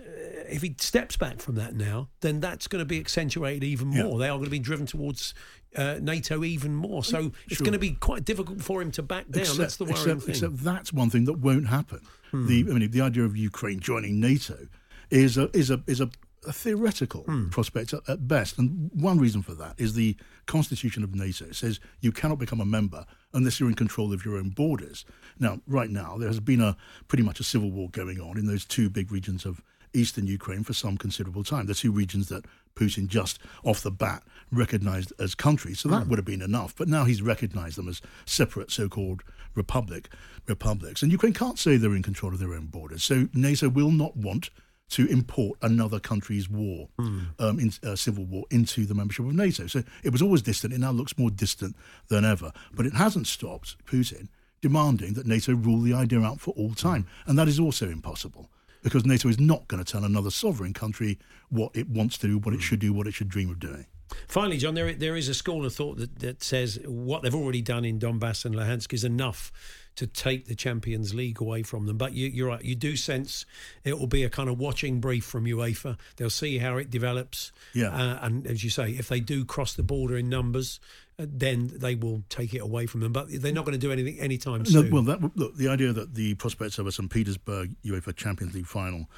if 0.50 0.62
he 0.62 0.74
steps 0.78 1.16
back 1.16 1.40
from 1.40 1.54
that 1.56 1.74
now, 1.74 2.08
then 2.20 2.40
that's 2.40 2.68
going 2.68 2.80
to 2.80 2.84
be 2.86 2.98
accentuated 3.00 3.64
even 3.64 3.92
Yeah. 3.92 4.02
more. 4.04 4.18
They 4.18 4.28
are 4.28 4.36
going 4.36 4.44
to 4.44 4.50
be 4.50 4.58
driven 4.58 4.86
towards 4.86 5.32
uh, 5.74 5.98
NATO 6.02 6.44
even 6.44 6.74
more. 6.74 7.02
So 7.02 7.32
it's 7.46 7.56
Sure. 7.56 7.64
going 7.64 7.72
to 7.72 7.78
be 7.78 7.92
quite 7.92 8.24
difficult 8.24 8.60
for 8.62 8.82
him 8.82 8.90
to 8.92 9.02
back 9.02 9.30
down. 9.30 9.56
that's 9.56 9.76
the 9.76 9.84
worrying 9.84 9.96
except, 9.98 10.20
thing. 10.22 10.24
Hmm. 10.26 10.30
except 10.30 10.56
that's 10.64 10.92
one 10.92 11.10
thing 11.10 11.24
that 11.24 11.38
won't 11.38 11.68
happen. 11.68 12.00
The 12.32 12.66
I 12.68 12.72
mean, 12.74 12.90
the 12.90 13.00
idea 13.00 13.24
of 13.24 13.36
Ukraine 13.36 13.80
joining 13.80 14.20
NATO 14.20 14.68
is 15.10 15.38
a 15.38 15.48
is 15.56 15.70
a 15.70 15.82
is 15.86 16.00
a, 16.02 16.10
a 16.46 16.52
theoretical 16.52 17.22
Hmm. 17.22 17.48
prospect 17.48 17.94
at, 17.94 18.06
at 18.08 18.28
best, 18.28 18.58
and 18.58 18.90
one 18.92 19.18
reason 19.18 19.40
for 19.42 19.54
that 19.54 19.74
is 19.78 19.94
the 19.94 20.16
constitution 20.44 21.02
of 21.02 21.14
NATO 21.14 21.52
says 21.52 21.80
you 22.00 22.12
cannot 22.12 22.38
become 22.38 22.60
a 22.60 22.66
member 22.66 23.06
unless 23.36 23.60
you're 23.60 23.68
in 23.68 23.74
control 23.74 24.12
of 24.12 24.24
your 24.24 24.36
own 24.36 24.48
borders. 24.48 25.04
Now, 25.38 25.60
right 25.66 25.90
now, 25.90 26.16
there 26.18 26.28
has 26.28 26.40
been 26.40 26.62
a 26.62 26.76
pretty 27.06 27.22
much 27.22 27.38
a 27.38 27.44
civil 27.44 27.70
war 27.70 27.90
going 27.90 28.18
on 28.18 28.38
in 28.38 28.46
those 28.46 28.64
two 28.64 28.88
big 28.88 29.12
regions 29.12 29.44
of 29.44 29.62
eastern 29.92 30.26
Ukraine 30.26 30.64
for 30.64 30.72
some 30.72 30.96
considerable 30.96 31.44
time. 31.44 31.66
The 31.66 31.74
two 31.74 31.92
regions 31.92 32.28
that 32.28 32.46
Putin 32.74 33.06
just 33.06 33.38
off 33.62 33.82
the 33.82 33.90
bat 33.90 34.22
recognized 34.50 35.12
as 35.18 35.34
countries. 35.34 35.80
So 35.80 35.88
that 35.90 36.04
hmm. 36.04 36.10
would 36.10 36.18
have 36.18 36.26
been 36.26 36.42
enough. 36.42 36.74
But 36.76 36.88
now 36.88 37.04
he's 37.04 37.22
recognized 37.22 37.76
them 37.76 37.88
as 37.88 38.00
separate 38.24 38.70
so-called 38.70 39.22
republic 39.54 40.08
republics. 40.46 41.02
And 41.02 41.12
Ukraine 41.12 41.32
can't 41.34 41.58
say 41.58 41.76
they're 41.76 41.94
in 41.94 42.02
control 42.02 42.32
of 42.32 42.38
their 42.38 42.54
own 42.54 42.66
borders. 42.66 43.04
So 43.04 43.28
NATO 43.34 43.68
will 43.68 43.90
not 43.90 44.16
want 44.16 44.50
to 44.88 45.06
import 45.06 45.58
another 45.62 45.98
country's 45.98 46.48
war, 46.48 46.88
um, 46.98 47.26
in, 47.58 47.72
uh, 47.82 47.96
civil 47.96 48.24
war, 48.24 48.44
into 48.50 48.86
the 48.86 48.94
membership 48.94 49.26
of 49.26 49.34
NATO. 49.34 49.66
So 49.66 49.82
it 50.04 50.10
was 50.10 50.22
always 50.22 50.42
distant. 50.42 50.72
It 50.72 50.78
now 50.78 50.92
looks 50.92 51.18
more 51.18 51.30
distant 51.30 51.76
than 52.08 52.24
ever. 52.24 52.52
But 52.72 52.86
it 52.86 52.94
hasn't 52.94 53.26
stopped 53.26 53.76
Putin 53.84 54.28
demanding 54.62 55.14
that 55.14 55.26
NATO 55.26 55.54
rule 55.54 55.80
the 55.80 55.92
idea 55.92 56.20
out 56.20 56.40
for 56.40 56.52
all 56.52 56.74
time. 56.74 57.06
And 57.26 57.38
that 57.38 57.48
is 57.48 57.58
also 57.58 57.88
impossible 57.88 58.48
because 58.82 59.04
NATO 59.04 59.28
is 59.28 59.40
not 59.40 59.66
going 59.66 59.82
to 59.82 59.90
tell 59.90 60.04
another 60.04 60.30
sovereign 60.30 60.72
country 60.72 61.18
what 61.48 61.74
it 61.74 61.88
wants 61.88 62.16
to 62.18 62.28
do, 62.28 62.38
what 62.38 62.54
it 62.54 62.62
should 62.62 62.78
do, 62.78 62.92
what 62.92 63.08
it 63.08 63.14
should 63.14 63.28
dream 63.28 63.50
of 63.50 63.58
doing. 63.58 63.86
Finally, 64.28 64.58
John, 64.58 64.74
there 64.74 64.92
there 64.94 65.16
is 65.16 65.28
a 65.28 65.34
school 65.34 65.66
of 65.66 65.74
thought 65.74 65.98
that, 65.98 66.20
that 66.20 66.42
says 66.44 66.78
what 66.84 67.22
they've 67.22 67.34
already 67.34 67.60
done 67.60 67.84
in 67.84 67.98
Donbass 67.98 68.44
and 68.44 68.54
Luhansk 68.54 68.92
is 68.92 69.02
enough 69.02 69.50
to 69.96 70.06
take 70.06 70.46
the 70.46 70.54
Champions 70.54 71.14
League 71.14 71.40
away 71.40 71.62
from 71.62 71.86
them. 71.86 71.96
But 71.96 72.12
you, 72.12 72.28
you're 72.28 72.48
right, 72.48 72.64
you 72.64 72.74
do 72.74 72.96
sense 72.96 73.44
it 73.84 73.98
will 73.98 74.06
be 74.06 74.24
a 74.24 74.30
kind 74.30 74.48
of 74.48 74.58
watching 74.58 75.00
brief 75.00 75.24
from 75.24 75.44
UEFA. 75.44 75.98
They'll 76.16 76.30
see 76.30 76.58
how 76.58 76.76
it 76.76 76.90
develops. 76.90 77.50
Yeah. 77.74 77.88
Uh, 77.88 78.18
and 78.22 78.46
as 78.46 78.62
you 78.62 78.70
say, 78.70 78.90
if 78.90 79.08
they 79.08 79.20
do 79.20 79.44
cross 79.44 79.74
the 79.74 79.82
border 79.82 80.16
in 80.16 80.28
numbers, 80.28 80.80
uh, 81.18 81.24
then 81.28 81.70
they 81.74 81.94
will 81.94 82.22
take 82.28 82.52
it 82.54 82.58
away 82.60 82.86
from 82.86 83.00
them. 83.00 83.12
But 83.12 83.26
they're 83.30 83.52
not 83.52 83.64
going 83.64 83.78
to 83.78 83.86
do 83.86 83.90
anything 83.90 84.20
anytime 84.20 84.58
No, 84.64 84.82
soon. 84.82 84.90
well, 84.90 85.02
that 85.02 85.36
look 85.36 85.56
the 85.56 85.68
idea 85.68 85.92
that 85.92 86.14
the 86.14 86.34
prospects 86.34 86.78
of 86.78 86.86
a 86.86 86.92
St 86.92 87.10
Petersburg 87.10 87.74
UEFA 87.84 88.14
Champions 88.14 88.54
League 88.54 88.66
final 88.66 89.08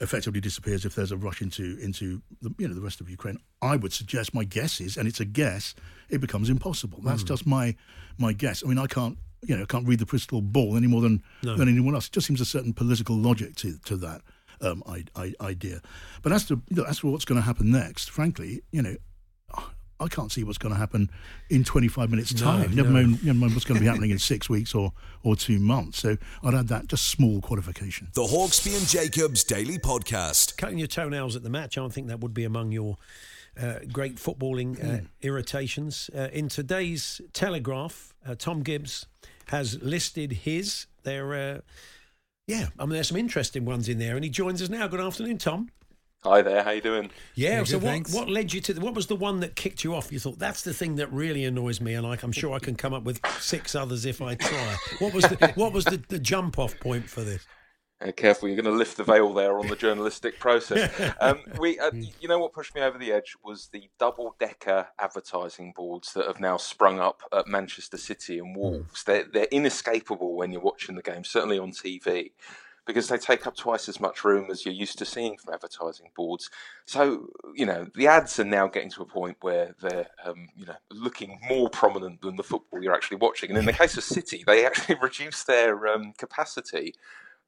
effectively 0.00 0.40
disappears 0.40 0.84
if 0.84 0.94
there's 0.96 1.12
a 1.12 1.16
rush 1.16 1.40
into 1.42 1.78
into 1.80 2.20
the 2.40 2.52
you 2.58 2.66
know 2.66 2.74
the 2.74 2.80
rest 2.80 3.00
of 3.00 3.08
Ukraine. 3.10 3.38
I 3.60 3.76
would 3.76 3.92
suggest 3.92 4.34
my 4.34 4.44
guess 4.44 4.80
is, 4.80 4.96
and 4.96 5.06
it's 5.06 5.20
a 5.20 5.24
guess, 5.24 5.74
it 6.08 6.20
becomes 6.20 6.48
impossible. 6.50 7.00
That's 7.04 7.22
Mm. 7.22 7.28
just 7.28 7.46
my 7.46 7.76
my 8.18 8.32
guess. 8.32 8.64
I 8.64 8.68
mean, 8.68 8.78
I 8.78 8.86
can't 8.86 9.18
you 9.42 9.56
know 9.56 9.62
I 9.62 9.66
can't 9.66 9.86
read 9.86 9.98
the 9.98 10.06
crystal 10.06 10.40
ball 10.40 10.76
any 10.76 10.86
more 10.86 11.00
than 11.00 11.22
No. 11.42 11.56
than 11.56 11.68
anyone 11.68 11.94
else. 11.94 12.06
It 12.06 12.12
just 12.12 12.26
seems 12.26 12.40
a 12.40 12.44
certain 12.44 12.72
political 12.72 13.16
logic 13.16 13.56
to 13.56 13.78
to 13.86 13.96
that 13.98 14.22
um, 14.60 14.82
I, 14.86 15.04
I, 15.16 15.32
idea. 15.40 15.80
But 16.22 16.32
as 16.32 16.44
to 16.46 16.62
you 16.68 16.76
know, 16.76 16.84
as 16.84 17.00
to 17.00 17.10
what's 17.10 17.24
going 17.24 17.40
to 17.40 17.44
happen 17.44 17.70
next, 17.70 18.10
frankly, 18.10 18.62
you 18.70 18.82
know. 18.82 18.96
I 20.00 20.08
can't 20.08 20.32
see 20.32 20.42
what's 20.42 20.58
going 20.58 20.74
to 20.74 20.78
happen 20.80 21.10
in 21.48 21.62
25 21.62 22.10
minutes' 22.10 22.34
No, 22.34 22.40
time. 22.40 22.74
never, 22.74 22.88
no. 22.88 22.94
mind, 22.94 23.24
never 23.24 23.38
mind 23.38 23.52
what's 23.52 23.64
going 23.64 23.76
to 23.76 23.80
be 23.80 23.86
happening 23.86 24.10
in 24.10 24.18
six 24.18 24.50
weeks 24.50 24.74
or, 24.74 24.92
or 25.22 25.36
two 25.36 25.60
months. 25.60 26.00
So 26.00 26.16
I'd 26.42 26.54
add 26.54 26.66
that 26.68 26.88
just 26.88 27.06
small 27.06 27.40
qualification. 27.40 28.08
The 28.14 28.22
Hawksbee 28.24 28.76
and 28.76 28.88
Jacobs 28.88 29.44
Daily 29.44 29.78
Podcast. 29.78 30.56
Cutting 30.56 30.78
your 30.78 30.88
toenails 30.88 31.36
at 31.36 31.44
the 31.44 31.50
match, 31.50 31.78
I 31.78 31.82
don't 31.82 31.92
think 31.92 32.08
that 32.08 32.18
would 32.18 32.34
be 32.34 32.42
among 32.42 32.72
your 32.72 32.96
uh, 33.56 33.74
great 33.92 34.16
footballing 34.16 34.82
uh, 34.84 35.04
irritations. 35.20 36.10
Uh, 36.12 36.26
in 36.32 36.48
today's 36.48 37.20
Telegraph, 37.32 38.12
uh, 38.26 38.34
Tom 38.34 38.62
Gibbs 38.64 39.06
has 39.52 39.80
listed 39.82 40.32
his. 40.32 40.86
There, 41.04 41.34
uh, 41.34 41.60
yeah, 42.48 42.68
I 42.78 42.86
mean, 42.86 42.94
there's 42.94 43.08
some 43.08 43.18
interesting 43.18 43.64
ones 43.64 43.88
in 43.88 43.98
there, 43.98 44.16
and 44.16 44.24
he 44.24 44.30
joins 44.30 44.60
us 44.62 44.68
now. 44.68 44.88
Good 44.88 45.00
afternoon, 45.00 45.38
Tom. 45.38 45.70
Hi 46.24 46.40
there, 46.40 46.62
how 46.62 46.70
you 46.70 46.80
doing? 46.80 47.10
Yeah. 47.34 47.64
so 47.64 47.78
what, 47.78 48.08
what 48.10 48.30
led 48.30 48.52
you 48.52 48.60
to? 48.62 48.74
What 48.74 48.94
was 48.94 49.08
the 49.08 49.16
one 49.16 49.40
that 49.40 49.56
kicked 49.56 49.82
you 49.84 49.94
off? 49.94 50.12
You 50.12 50.20
thought 50.20 50.38
that's 50.38 50.62
the 50.62 50.72
thing 50.72 50.96
that 50.96 51.12
really 51.12 51.44
annoys 51.44 51.80
me, 51.80 51.94
and 51.94 52.06
like 52.06 52.22
I'm 52.22 52.32
sure 52.32 52.54
I 52.54 52.60
can 52.60 52.76
come 52.76 52.94
up 52.94 53.02
with 53.02 53.20
six 53.40 53.74
others 53.74 54.06
if 54.06 54.22
I 54.22 54.36
try. 54.36 54.76
What 55.00 55.12
was 55.12 55.24
the, 55.24 55.52
what 55.56 55.72
was 55.72 55.84
the, 55.84 56.00
the 56.08 56.20
jump 56.20 56.58
off 56.58 56.78
point 56.80 57.08
for 57.08 57.22
this? 57.22 57.44
Uh, 58.02 58.12
careful, 58.12 58.48
you're 58.48 58.60
going 58.60 58.72
to 58.72 58.78
lift 58.78 58.96
the 58.96 59.04
veil 59.04 59.32
there 59.32 59.58
on 59.58 59.68
the 59.68 59.76
journalistic 59.76 60.38
process. 60.38 60.90
Um, 61.20 61.40
we, 61.58 61.78
uh, 61.78 61.90
you 62.20 62.26
know, 62.26 62.38
what 62.38 62.52
pushed 62.52 62.74
me 62.74 62.80
over 62.80 62.98
the 62.98 63.12
edge 63.12 63.36
was 63.44 63.68
the 63.68 63.88
double-decker 63.98 64.88
advertising 64.98 65.72
boards 65.76 66.12
that 66.14 66.26
have 66.26 66.40
now 66.40 66.56
sprung 66.56 66.98
up 66.98 67.22
at 67.32 67.46
Manchester 67.46 67.96
City 67.96 68.38
and 68.38 68.56
Wolves. 68.56 69.04
They're, 69.04 69.24
they're 69.24 69.46
inescapable 69.52 70.34
when 70.34 70.50
you're 70.50 70.60
watching 70.60 70.96
the 70.96 71.02
game, 71.02 71.22
certainly 71.22 71.58
on 71.58 71.70
TV. 71.70 72.32
Because 72.86 73.08
they 73.08 73.18
take 73.18 73.46
up 73.46 73.54
twice 73.54 73.88
as 73.88 74.00
much 74.00 74.24
room 74.24 74.50
as 74.50 74.64
you're 74.64 74.74
used 74.74 74.98
to 74.98 75.04
seeing 75.04 75.36
from 75.36 75.54
advertising 75.54 76.10
boards. 76.16 76.50
So, 76.86 77.28
you 77.54 77.66
know, 77.66 77.86
the 77.94 78.08
ads 78.08 78.40
are 78.40 78.44
now 78.44 78.66
getting 78.66 78.90
to 78.90 79.02
a 79.02 79.06
point 79.06 79.36
where 79.40 79.76
they're, 79.80 80.08
um, 80.24 80.48
you 80.56 80.66
know, 80.66 80.76
looking 80.90 81.38
more 81.48 81.70
prominent 81.70 82.22
than 82.22 82.36
the 82.36 82.42
football 82.42 82.82
you're 82.82 82.94
actually 82.94 83.18
watching. 83.18 83.50
And 83.50 83.58
in 83.58 83.66
the 83.66 83.72
case 83.72 83.96
of 83.96 84.02
City, 84.02 84.42
they 84.44 84.66
actually 84.66 84.96
reduced 85.02 85.46
their 85.46 85.86
um, 85.86 86.14
capacity 86.18 86.94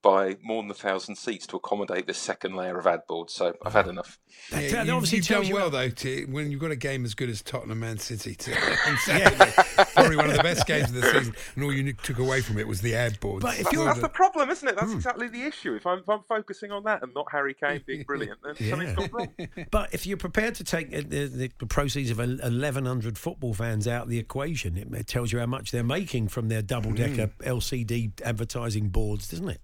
by 0.05 0.37
more 0.43 0.63
than 0.63 0.71
a 0.71 0.75
thousand 0.75 1.17
seats 1.17 1.47
to 1.47 1.57
accommodate 1.57 2.07
this 2.07 2.19
second 2.19 2.55
layer 2.55 2.79
of 2.79 2.87
ad 2.87 3.01
boards. 3.09 3.33
So 3.33 3.55
I've 3.65 3.73
had 3.73 3.89
enough. 3.89 4.21
Yeah, 4.53 4.59
that 4.69 4.87
you, 4.87 4.93
obviously 4.93 5.17
you've 5.17 5.27
tells 5.27 5.47
done 5.47 5.49
you 5.49 5.55
well 5.55 5.71
though 5.71 5.89
to, 5.89 6.27
when 6.27 6.51
you've 6.51 6.61
got 6.61 6.71
a 6.71 6.77
game 6.77 7.07
as 7.07 7.15
good 7.15 7.31
as 7.31 7.41
Tottenham 7.41 7.81
Man 7.81 7.99
City 7.99 8.35
to, 8.35 8.53
on 8.87 8.97
Saturday. 8.99 9.53
Probably 9.95 10.17
one 10.17 10.29
of 10.29 10.37
the 10.37 10.43
best 10.43 10.67
games 10.67 10.91
of 10.91 10.97
the 10.97 11.03
season, 11.11 11.35
and 11.55 11.65
all 11.65 11.73
you 11.73 11.93
took 11.95 12.19
away 12.19 12.43
from 12.43 12.59
it 12.59 12.69
was 12.69 12.83
the 12.83 12.95
ad 12.95 13.19
boards. 13.21 13.43
But 13.43 13.55
if 13.55 13.65
That's, 13.65 13.73
you're 13.73 13.87
that's 13.87 14.01
the 14.01 14.11
problem, 14.11 14.51
isn't 14.51 14.69
it? 14.69 14.77
That's 14.77 14.93
exactly 14.93 15.29
the 15.29 15.43
issue. 15.43 15.75
If 15.75 15.87
I'm, 15.87 16.01
if 16.01 16.09
I'm 16.09 16.23
focusing 16.29 16.71
on 16.71 16.85
that 16.85 17.03
and 17.03 17.15
not 17.15 17.27
Harry 17.33 17.55
Kane 17.55 17.83
being 17.87 18.03
brilliant, 18.07 18.41
then 18.45 18.57
something's 18.69 18.95
gone 18.95 19.11
wrong. 19.11 19.29
But 19.71 19.95
if 19.95 20.07
you're 20.07 20.19
prepared 20.19 20.55
to 20.57 20.65
take 20.65 20.95
uh, 20.95 21.01
the, 21.07 21.27
the, 21.27 21.51
the 21.59 21.67
proceeds 21.67 22.11
of 22.11 22.19
1,100 22.19 23.17
football 23.19 23.55
fans 23.55 23.89
out 23.89 24.03
of 24.03 24.09
the 24.11 24.19
equation, 24.19 24.77
it, 24.77 24.93
it 24.93 25.07
tells 25.07 25.33
you 25.33 25.39
how 25.39 25.47
much 25.47 25.71
they're 25.71 25.83
making 25.83 26.29
from 26.29 26.49
their 26.49 26.63
double 26.63 26.93
decker 26.93 27.29
LCD 27.41 28.21
advertising 28.23 28.91
boards, 28.91 29.31
doesn't 29.31 29.49
it? 29.49 29.61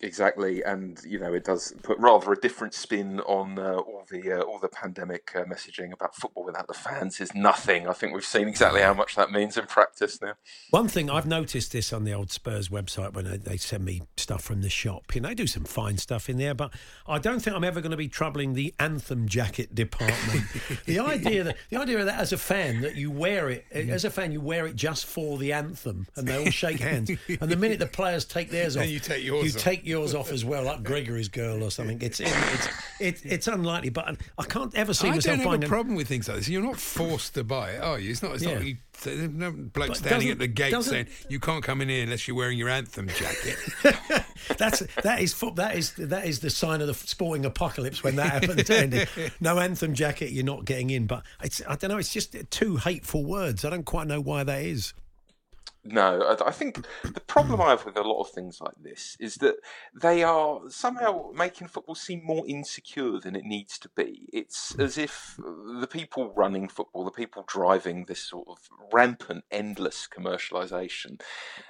Exactly, 0.00 0.62
and 0.62 1.00
you 1.04 1.18
know 1.18 1.34
it 1.34 1.44
does 1.44 1.74
put 1.82 1.98
rather 1.98 2.32
a 2.32 2.36
different 2.36 2.72
spin 2.72 3.18
on 3.20 3.58
uh, 3.58 3.74
all 3.74 4.04
the 4.08 4.32
uh, 4.32 4.42
all 4.42 4.60
the 4.60 4.68
pandemic 4.68 5.32
uh, 5.34 5.42
messaging 5.42 5.92
about 5.92 6.14
football 6.14 6.44
without 6.44 6.68
the 6.68 6.74
fans 6.74 7.20
is 7.20 7.34
nothing. 7.34 7.88
I 7.88 7.92
think 7.94 8.14
we've 8.14 8.24
seen 8.24 8.46
exactly 8.46 8.80
how 8.80 8.94
much 8.94 9.16
that 9.16 9.32
means 9.32 9.56
in 9.56 9.66
practice 9.66 10.22
now. 10.22 10.34
One 10.70 10.86
thing 10.86 11.10
I've 11.10 11.26
noticed 11.26 11.72
this 11.72 11.92
on 11.92 12.04
the 12.04 12.12
old 12.12 12.30
Spurs 12.30 12.68
website 12.68 13.12
when 13.12 13.24
they, 13.24 13.38
they 13.38 13.56
send 13.56 13.84
me 13.84 14.02
stuff 14.16 14.42
from 14.42 14.62
the 14.62 14.70
shop. 14.70 15.16
You 15.16 15.20
know, 15.20 15.30
they 15.30 15.34
do 15.34 15.48
some 15.48 15.64
fine 15.64 15.98
stuff 15.98 16.28
in 16.28 16.38
there, 16.38 16.54
but 16.54 16.72
I 17.08 17.18
don't 17.18 17.40
think 17.40 17.56
I'm 17.56 17.64
ever 17.64 17.80
going 17.80 17.90
to 17.90 17.96
be 17.96 18.08
troubling 18.08 18.54
the 18.54 18.72
anthem 18.78 19.26
jacket 19.26 19.74
department. 19.74 20.44
the 20.86 21.00
idea 21.00 21.42
that 21.42 21.56
the 21.70 21.76
idea 21.76 21.98
of 21.98 22.06
that 22.06 22.20
as 22.20 22.32
a 22.32 22.38
fan 22.38 22.82
that 22.82 22.94
you 22.94 23.10
wear 23.10 23.50
it 23.50 23.66
as 23.72 24.04
a 24.04 24.10
fan 24.10 24.30
you 24.30 24.40
wear 24.40 24.64
it 24.66 24.76
just 24.76 25.06
for 25.06 25.38
the 25.38 25.52
anthem 25.52 26.06
and 26.14 26.28
they 26.28 26.36
all 26.36 26.50
shake 26.52 26.78
hands, 26.78 27.10
and 27.28 27.50
the 27.50 27.56
minute 27.56 27.80
the 27.80 27.86
players 27.86 28.24
take 28.24 28.50
theirs 28.50 28.76
off, 28.76 28.84
and 28.84 28.92
you 28.92 29.00
take 29.00 29.24
yours 29.24 29.44
you 29.44 29.50
off. 29.50 29.64
take 29.64 29.87
yours 29.88 30.14
off 30.14 30.30
as 30.30 30.44
well, 30.44 30.62
like 30.62 30.84
Gregory's 30.84 31.28
girl 31.28 31.64
or 31.64 31.70
something. 31.70 32.00
It's 32.00 32.20
it's 32.20 32.68
it's, 33.00 33.22
it's 33.24 33.46
unlikely, 33.48 33.90
but 33.90 34.16
I 34.38 34.44
can't 34.44 34.74
ever 34.76 34.94
see 34.94 35.08
I 35.08 35.16
myself 35.16 35.24
don't 35.24 35.38
have 35.38 35.46
buying 35.60 35.64
a 35.64 35.68
problem 35.68 35.96
with 35.96 36.06
things 36.06 36.28
like 36.28 36.36
this. 36.38 36.48
You're 36.48 36.62
not 36.62 36.78
forced 36.78 37.34
to 37.34 37.42
buy 37.44 37.70
it, 37.72 37.82
are 37.82 37.98
you? 37.98 38.10
It's 38.12 38.22
not. 38.22 38.34
It's 38.36 38.44
Yeah. 38.44 38.54
not. 38.54 38.64
You, 38.66 38.76
there's 39.02 39.28
no 39.30 39.52
bloke 39.52 39.88
But 39.88 39.96
standing 39.96 40.28
at 40.30 40.38
the 40.40 40.48
gate 40.48 40.72
doesn't- 40.72 40.92
saying 40.92 41.06
you 41.28 41.38
can't 41.40 41.62
come 41.64 41.80
in 41.80 41.88
here 41.88 42.02
unless 42.02 42.26
you're 42.28 42.36
wearing 42.36 42.58
your 42.58 42.68
anthem 42.68 43.08
jacket. 43.08 43.56
That's 44.58 44.80
that 45.02 45.20
is 45.20 45.38
that 45.56 45.76
is 45.76 45.92
that 45.94 46.26
is 46.26 46.40
the 46.40 46.50
sign 46.50 46.80
of 46.80 46.86
the 46.86 46.94
sporting 46.94 47.44
apocalypse 47.44 48.02
when 48.02 48.16
that 48.16 48.42
happens. 48.44 48.68
Andy. 48.70 49.06
No 49.40 49.58
anthem 49.58 49.94
jacket, 49.94 50.30
you're 50.32 50.44
not 50.44 50.64
getting 50.64 50.90
in. 50.90 51.06
But 51.06 51.22
it's 51.42 51.60
I 51.68 51.76
don't 51.76 51.90
know. 51.90 51.98
It's 51.98 52.12
just 52.12 52.34
two 52.50 52.76
hateful 52.76 53.24
words. 53.24 53.64
I 53.64 53.70
don't 53.70 53.84
quite 53.86 54.06
know 54.06 54.20
why 54.20 54.44
that 54.44 54.62
is. 54.62 54.94
No, 55.90 56.22
I, 56.22 56.48
I 56.48 56.50
think 56.50 56.84
the 57.02 57.20
problem 57.20 57.60
I 57.60 57.70
have 57.70 57.86
with 57.86 57.96
a 57.96 58.02
lot 58.02 58.20
of 58.20 58.30
things 58.30 58.60
like 58.60 58.74
this 58.80 59.16
is 59.18 59.36
that 59.36 59.56
they 59.94 60.22
are 60.22 60.60
somehow 60.68 61.30
making 61.34 61.68
football 61.68 61.94
seem 61.94 62.22
more 62.24 62.46
insecure 62.46 63.18
than 63.18 63.34
it 63.34 63.44
needs 63.44 63.78
to 63.78 63.88
be. 63.96 64.28
It's 64.32 64.78
as 64.78 64.98
if 64.98 65.38
the 65.38 65.88
people 65.90 66.32
running 66.36 66.68
football, 66.68 67.04
the 67.04 67.10
people 67.10 67.44
driving 67.46 68.04
this 68.04 68.20
sort 68.20 68.48
of 68.48 68.58
rampant, 68.92 69.44
endless 69.50 70.06
commercialisation, 70.06 71.22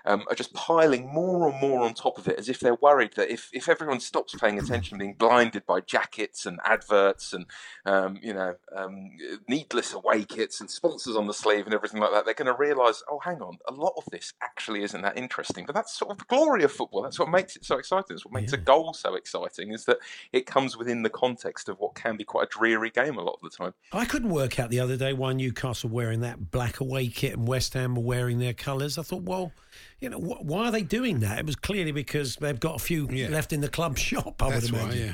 um, 0.05 0.25
are 0.29 0.35
just 0.35 0.53
piling 0.53 1.07
more 1.13 1.49
and 1.49 1.61
more 1.61 1.83
on 1.83 1.95
top 1.95 2.19
of 2.19 2.27
it, 2.27 2.39
as 2.39 2.49
if 2.49 2.59
they're 2.59 2.75
worried 2.75 3.13
that 3.15 3.31
if, 3.31 3.51
if 3.53 3.69
everyone 3.69 4.01
stops 4.01 4.35
paying 4.35 4.59
attention, 4.59 4.99
being 4.99 5.15
blinded 5.15 5.65
by 5.65 5.81
jackets 5.81 6.45
and 6.45 6.59
adverts 6.65 7.33
and 7.33 7.47
um, 7.87 8.19
you 8.21 8.35
know 8.35 8.55
um, 8.77 9.11
needless 9.49 9.93
away 9.93 10.25
kits 10.25 10.61
and 10.61 10.71
sponsors 10.71 11.15
on 11.15 11.27
the 11.29 11.35
sleeve 11.35 11.67
and 11.67 11.75
everything 11.75 12.01
like 12.01 12.11
that, 12.13 12.25
they're 12.25 12.35
going 12.35 12.47
to 12.47 12.59
realise, 12.59 13.03
oh, 13.09 13.21
hang 13.21 13.41
on, 13.41 13.59
a 13.69 13.73
lot 13.73 13.93
of 13.97 14.08
this 14.11 14.33
actually 14.43 14.83
isn't 14.83 15.03
that 15.03 15.17
interesting. 15.17 15.67
But 15.67 15.75
that's 15.75 15.97
sort 15.97 16.11
of 16.11 16.19
the 16.19 16.25
glory 16.25 16.65
of 16.65 16.73
football. 16.73 17.03
That's 17.03 17.19
what 17.19 17.29
makes 17.29 17.57
it 17.57 17.65
so 17.65 17.79
exciting. 17.79 18.17
It's 18.17 18.25
what 18.25 18.35
makes 18.35 18.53
a 18.53 18.57
goal 18.57 18.95
so 18.95 19.15
exciting. 19.15 19.73
Is 19.73 19.85
that 19.87 19.99
it 20.33 20.47
comes 20.47 20.77
within 20.77 21.03
the 21.03 21.11
context 21.11 21.69
of 21.69 21.79
what 21.79 21.95
can 21.95 22.17
be 22.17 22.25
quite 22.25 22.45
a 22.45 22.59
dreary 22.59 22.91
game 22.91 23.17
a 23.17 23.23
lot 23.23 23.39
of 23.43 23.51
the 23.51 23.57
time. 23.57 23.75
I 23.93 24.05
couldn't 24.05 24.31
work 24.31 24.59
out 24.59 24.71
the 24.71 24.81
other 24.81 24.97
day 24.97 25.13
why 25.13 25.33
Newcastle 25.33 25.91
were 25.91 25.97
wearing 25.97 26.21
that 26.21 26.51
black 26.51 26.81
away 26.81 27.09
kit 27.09 27.35
and 27.35 27.47
West 27.47 27.75
Ham 27.75 27.95
were 27.95 28.03
wearing 28.03 28.39
their 28.39 28.55
colours. 28.55 28.99
I 28.99 29.03
thought, 29.03 29.23
well, 29.23 29.53
you 30.01 30.09
know, 30.09 30.19
wh- 30.19 30.45
why 30.45 30.67
are 30.67 30.71
they 30.71 30.83
doing 30.83 31.21
that? 31.21 31.39
It 31.39 31.47
was 31.47 31.57
clearly 31.57 31.93
because 31.93 32.37
they've 32.37 32.59
got 32.59 32.77
a 32.77 32.79
few 32.79 33.07
left 33.07 33.53
in 33.53 33.61
the 33.61 33.69
club 33.69 33.99
shop. 33.99 34.43
I 34.43 34.51
That's 34.51 34.71
would 34.71 34.81
imagine. 34.81 35.07
Yeah. 35.09 35.13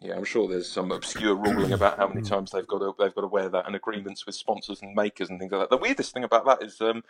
Yeah, 0.00 0.16
I'm 0.16 0.24
sure 0.24 0.48
there's 0.48 0.68
some 0.70 0.92
obscure 0.92 1.34
ruling 1.34 1.72
about 1.72 1.98
how 1.98 2.08
many 2.08 2.22
times 2.22 2.50
they've 2.52 2.66
got 2.66 2.78
to 2.78 2.94
they've 2.98 3.14
got 3.14 3.20
to 3.20 3.26
wear 3.26 3.50
that, 3.50 3.66
and 3.66 3.76
agreements 3.76 4.24
with 4.24 4.34
sponsors 4.34 4.80
and 4.80 4.94
makers 4.94 5.28
and 5.28 5.38
things 5.38 5.52
like 5.52 5.60
that. 5.60 5.70
The 5.70 5.76
weirdest 5.76 6.14
thing 6.14 6.24
about 6.24 6.46
that 6.46 6.62
is 6.62 6.80
um, 6.80 7.04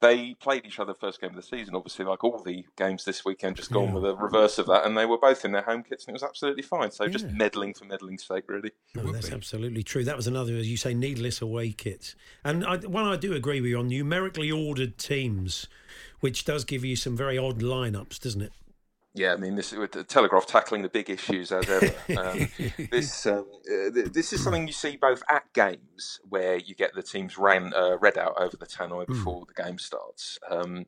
they 0.00 0.34
played 0.34 0.64
each 0.64 0.78
other 0.78 0.94
first 0.94 1.20
game 1.20 1.30
of 1.30 1.36
the 1.36 1.42
season. 1.42 1.74
Obviously, 1.74 2.04
like 2.04 2.22
all 2.22 2.40
the 2.40 2.64
games 2.76 3.04
this 3.04 3.24
weekend, 3.24 3.56
just 3.56 3.72
gone 3.72 3.88
Yeah. 3.88 3.94
with 3.94 4.04
a 4.04 4.14
reverse 4.14 4.58
of 4.58 4.66
that, 4.66 4.86
and 4.86 4.96
they 4.96 5.06
were 5.06 5.18
both 5.18 5.44
in 5.44 5.50
their 5.50 5.62
home 5.62 5.82
kits, 5.82 6.04
and 6.04 6.10
it 6.12 6.14
was 6.14 6.22
absolutely 6.22 6.62
fine. 6.62 6.92
So 6.92 7.08
just 7.08 7.26
meddling 7.30 7.74
for 7.74 7.84
meddling's 7.84 8.24
sake, 8.24 8.44
really. 8.46 8.70
No, 8.94 9.10
that's 9.10 9.32
absolutely 9.32 9.82
true. 9.82 10.04
That 10.04 10.16
was 10.16 10.28
another, 10.28 10.54
as 10.56 10.70
you 10.70 10.76
say, 10.76 10.94
needless 10.94 11.40
away 11.42 11.72
kits. 11.72 12.14
And 12.44 12.64
I, 12.64 12.76
one 12.76 13.06
I 13.06 13.16
do 13.16 13.32
agree 13.32 13.60
with 13.60 13.70
you 13.70 13.78
on 13.80 13.88
numerically 13.88 14.52
ordered 14.52 14.98
teams, 14.98 15.66
which 16.20 16.44
does 16.44 16.64
give 16.64 16.84
you 16.84 16.94
some 16.94 17.16
very 17.16 17.36
odd 17.38 17.58
lineups, 17.60 18.20
doesn't 18.20 18.42
it? 18.42 18.52
Yeah, 19.16 19.32
I 19.32 19.36
mean, 19.36 19.54
this 19.54 19.72
with 19.72 19.92
the 19.92 20.04
Telegraph 20.04 20.46
tackling 20.46 20.82
the 20.82 20.90
big 20.90 21.08
issues 21.08 21.50
as 21.50 21.68
ever. 21.70 21.94
Um, 22.18 22.48
this 22.90 23.24
um, 23.24 23.46
uh, 23.66 23.90
th- 23.90 24.12
this 24.12 24.34
is 24.34 24.42
something 24.44 24.66
you 24.66 24.74
see 24.74 24.96
both 24.96 25.22
at 25.30 25.50
games 25.54 26.20
where 26.28 26.56
you 26.56 26.74
get 26.74 26.94
the 26.94 27.02
teams 27.02 27.38
ran 27.38 27.72
uh, 27.72 27.96
read 27.98 28.18
out 28.18 28.34
over 28.38 28.58
the 28.58 28.66
tannoy 28.66 29.06
before 29.06 29.46
the 29.46 29.62
game 29.62 29.78
starts. 29.78 30.38
Um, 30.50 30.84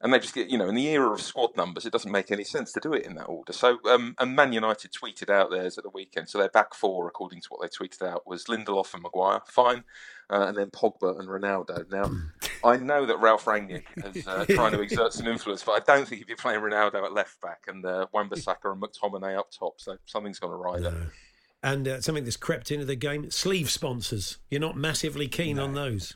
and 0.00 0.12
they 0.12 0.18
just 0.18 0.34
get, 0.34 0.48
you 0.50 0.58
know, 0.58 0.68
in 0.68 0.74
the 0.74 0.86
era 0.88 1.10
of 1.10 1.22
squad 1.22 1.56
numbers, 1.56 1.86
it 1.86 1.92
doesn't 1.92 2.12
make 2.12 2.30
any 2.30 2.44
sense 2.44 2.70
to 2.72 2.80
do 2.80 2.92
it 2.92 3.06
in 3.06 3.14
that 3.16 3.24
order. 3.24 3.52
So, 3.52 3.78
um, 3.88 4.14
and 4.18 4.36
Man 4.36 4.52
United 4.52 4.92
tweeted 4.92 5.30
out 5.30 5.50
theirs 5.50 5.78
at 5.78 5.84
the 5.84 5.90
weekend. 5.90 6.28
So 6.28 6.38
their 6.38 6.50
back 6.50 6.74
four, 6.74 7.08
according 7.08 7.40
to 7.42 7.48
what 7.48 7.62
they 7.62 7.68
tweeted 7.68 8.06
out, 8.06 8.26
was 8.26 8.44
Lindelof 8.44 8.92
and 8.92 9.02
Maguire, 9.02 9.40
fine, 9.46 9.84
uh, 10.28 10.46
and 10.48 10.56
then 10.56 10.70
Pogba 10.70 11.18
and 11.18 11.28
Ronaldo. 11.28 11.90
Now, 11.90 12.10
I 12.66 12.76
know 12.76 13.06
that 13.06 13.18
Ralf 13.18 13.44
Rangnick 13.44 13.84
is 14.14 14.26
uh, 14.26 14.44
trying 14.50 14.72
to 14.72 14.80
exert 14.80 15.12
some 15.12 15.26
influence, 15.26 15.62
but 15.62 15.72
I 15.72 15.94
don't 15.94 16.06
think 16.06 16.18
he'd 16.18 16.26
be 16.26 16.34
playing 16.34 16.60
Ronaldo 16.60 17.04
at 17.04 17.12
left 17.12 17.40
back 17.40 17.64
and 17.68 17.84
uh, 17.84 18.06
Wan-Bissaka 18.12 18.72
and 18.72 18.82
McTominay 18.82 19.38
up 19.38 19.50
top. 19.50 19.80
So 19.80 19.96
something's 20.04 20.38
going 20.38 20.52
to 20.52 20.56
ride 20.56 20.82
it. 20.82 21.08
And 21.62 21.88
uh, 21.88 22.00
something 22.00 22.24
that's 22.24 22.36
crept 22.36 22.70
into 22.70 22.84
the 22.84 22.96
game 22.96 23.30
sleeve 23.30 23.70
sponsors. 23.70 24.38
You're 24.50 24.60
not 24.60 24.76
massively 24.76 25.28
keen 25.28 25.58
on 25.58 25.74
those. 25.74 26.14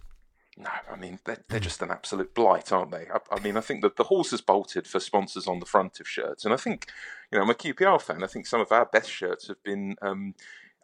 No, 0.56 0.68
I 0.92 0.96
mean 0.96 1.18
they're, 1.24 1.42
they're 1.48 1.60
just 1.60 1.80
an 1.80 1.90
absolute 1.90 2.34
blight, 2.34 2.70
aren't 2.70 2.90
they? 2.90 3.06
I, 3.12 3.18
I 3.34 3.40
mean, 3.40 3.56
I 3.56 3.60
think 3.60 3.80
that 3.82 3.96
the 3.96 4.04
horse 4.04 4.30
has 4.32 4.42
bolted 4.42 4.86
for 4.86 5.00
sponsors 5.00 5.48
on 5.48 5.58
the 5.58 5.66
front 5.66 6.00
of 6.00 6.08
shirts, 6.08 6.44
and 6.44 6.52
I 6.52 6.58
think, 6.58 6.86
you 7.30 7.38
know, 7.38 7.44
I'm 7.44 7.50
a 7.50 7.54
QPR 7.54 8.00
fan. 8.00 8.22
I 8.22 8.26
think 8.26 8.46
some 8.46 8.60
of 8.60 8.70
our 8.70 8.84
best 8.84 9.10
shirts 9.10 9.48
have 9.48 9.62
been 9.62 9.96
um, 10.02 10.34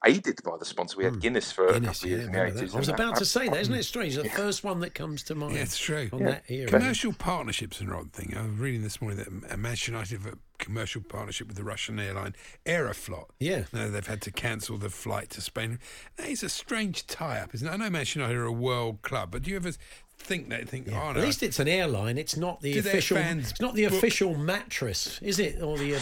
aided 0.04 0.38
by 0.44 0.56
the 0.58 0.64
sponsor. 0.64 0.96
We 0.98 1.04
had 1.04 1.20
Guinness 1.20 1.50
for 1.52 1.66
Hmm. 1.68 1.72
Guinness, 1.74 2.02
a 2.02 2.02
couple 2.02 2.06
of 2.06 2.10
years 2.10 2.26
in 2.26 2.32
the 2.32 2.44
eighties. 2.60 2.74
I 2.74 2.78
was 2.78 2.88
about 2.88 3.16
to 3.16 3.24
say 3.24 3.48
that, 3.48 3.60
isn't 3.60 3.74
it 3.74 3.82
strange? 3.84 4.14
The 4.16 4.28
first 4.28 4.62
one 4.64 4.80
that 4.80 4.94
comes 4.94 5.22
to 5.24 5.34
mind. 5.34 5.54
Yeah, 5.54 5.62
it's 5.62 5.78
true. 5.78 6.08
On 6.12 6.22
that 6.24 6.44
era. 6.50 6.68
Commercial 6.68 7.12
partnerships 7.12 7.80
are 7.80 7.84
an 7.84 7.92
odd 7.92 8.12
thing. 8.12 8.34
I 8.36 8.42
was 8.42 8.52
reading 8.52 8.82
this 8.82 9.00
morning 9.00 9.18
that 9.18 9.58
Manchester 9.58 9.92
United 9.92 10.22
have 10.22 10.32
a 10.34 10.38
commercial 10.58 11.02
partnership 11.02 11.48
with 11.48 11.56
the 11.56 11.64
Russian 11.64 11.98
airline 11.98 12.34
Aeroflot. 12.66 13.26
Yeah. 13.40 13.64
Now 13.72 13.88
they've 13.88 14.06
had 14.06 14.22
to 14.22 14.30
cancel 14.30 14.78
the 14.78 14.90
flight 14.90 15.30
to 15.30 15.40
Spain. 15.40 15.78
That 16.16 16.28
is 16.28 16.42
a 16.42 16.48
strange 16.48 17.06
tie-up, 17.06 17.54
isn't 17.54 17.66
it? 17.66 17.70
I 17.70 17.76
know 17.76 17.90
Manchester 17.90 18.20
United 18.20 18.38
are 18.38 18.44
a 18.44 18.52
world 18.52 19.02
club, 19.02 19.30
but 19.32 19.42
do 19.42 19.50
you 19.50 19.56
ever 19.56 19.72
think 20.18 20.48
that? 20.50 20.68
Think, 20.68 20.88
oh 20.90 20.92
no, 20.92 21.10
At 21.10 21.16
least 21.18 21.42
it's 21.42 21.58
an 21.58 21.68
airline. 21.68 22.16
It's 22.18 22.36
not 22.36 22.60
the 22.60 22.72
Do 22.74 22.78
official. 22.80 23.16
It's 23.18 23.60
not 23.60 23.74
the 23.74 23.84
book- 23.86 23.98
official 23.98 24.34
mattress, 24.34 25.18
is 25.22 25.38
it? 25.38 25.60
Or 25.62 25.76
the. 25.78 25.96
Uh, 25.96 26.00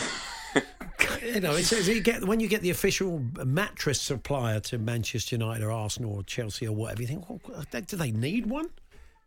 you 1.25 1.41
know, 1.41 1.53
it's, 1.55 1.73
it's- 1.73 1.89
you 1.89 2.01
get 2.01 2.25
when 2.25 2.41
you 2.41 2.49
get 2.49 2.63
the 2.63 2.71
official 2.71 3.23
mattress 3.45 4.01
supplier 4.01 4.61
to 4.61 4.79
Manchester 4.79 5.37
United 5.37 5.65
or 5.65 5.71
Arsenal 5.71 6.15
or 6.15 6.23
Chelsea 6.23 6.67
or 6.67 6.75
whatever. 6.75 7.03
You 7.03 7.09
think, 7.09 7.29
well, 7.29 7.65
do 7.71 7.97
they 7.97 8.11
need 8.11 8.47
one? 8.47 8.69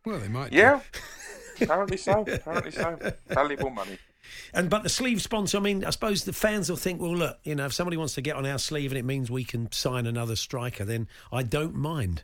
well, 0.06 0.20
they 0.20 0.28
might. 0.30 0.54
Yeah, 0.54 0.80
apparently 1.62 1.98
so. 1.98 2.22
Apparently 2.22 2.72
so. 2.72 2.98
Valuable 3.28 3.70
money. 3.70 3.98
And 4.54 4.70
but 4.70 4.84
the 4.84 4.90
sleeve 4.90 5.22
sponsor, 5.22 5.58
I 5.58 5.62
mean, 5.62 5.86
I 5.86 5.90
suppose 5.90 6.24
the 6.26 6.34
fans 6.34 6.70
will 6.70 6.78
think, 6.78 7.02
well, 7.02 7.16
look, 7.16 7.40
you 7.44 7.56
know, 7.56 7.66
if 7.66 7.74
somebody 7.74 7.98
wants 7.98 8.14
to 8.16 8.22
get 8.22 8.36
on 8.36 8.46
our 8.46 8.60
sleeve 8.60 8.92
and 8.92 8.98
it 9.00 9.06
means 9.06 9.32
we 9.32 9.44
can 9.44 9.72
sign 9.72 10.06
another 10.06 10.36
striker, 10.36 10.84
then 10.86 11.08
I 11.32 11.44
don't 11.44 11.76
mind. 11.76 12.24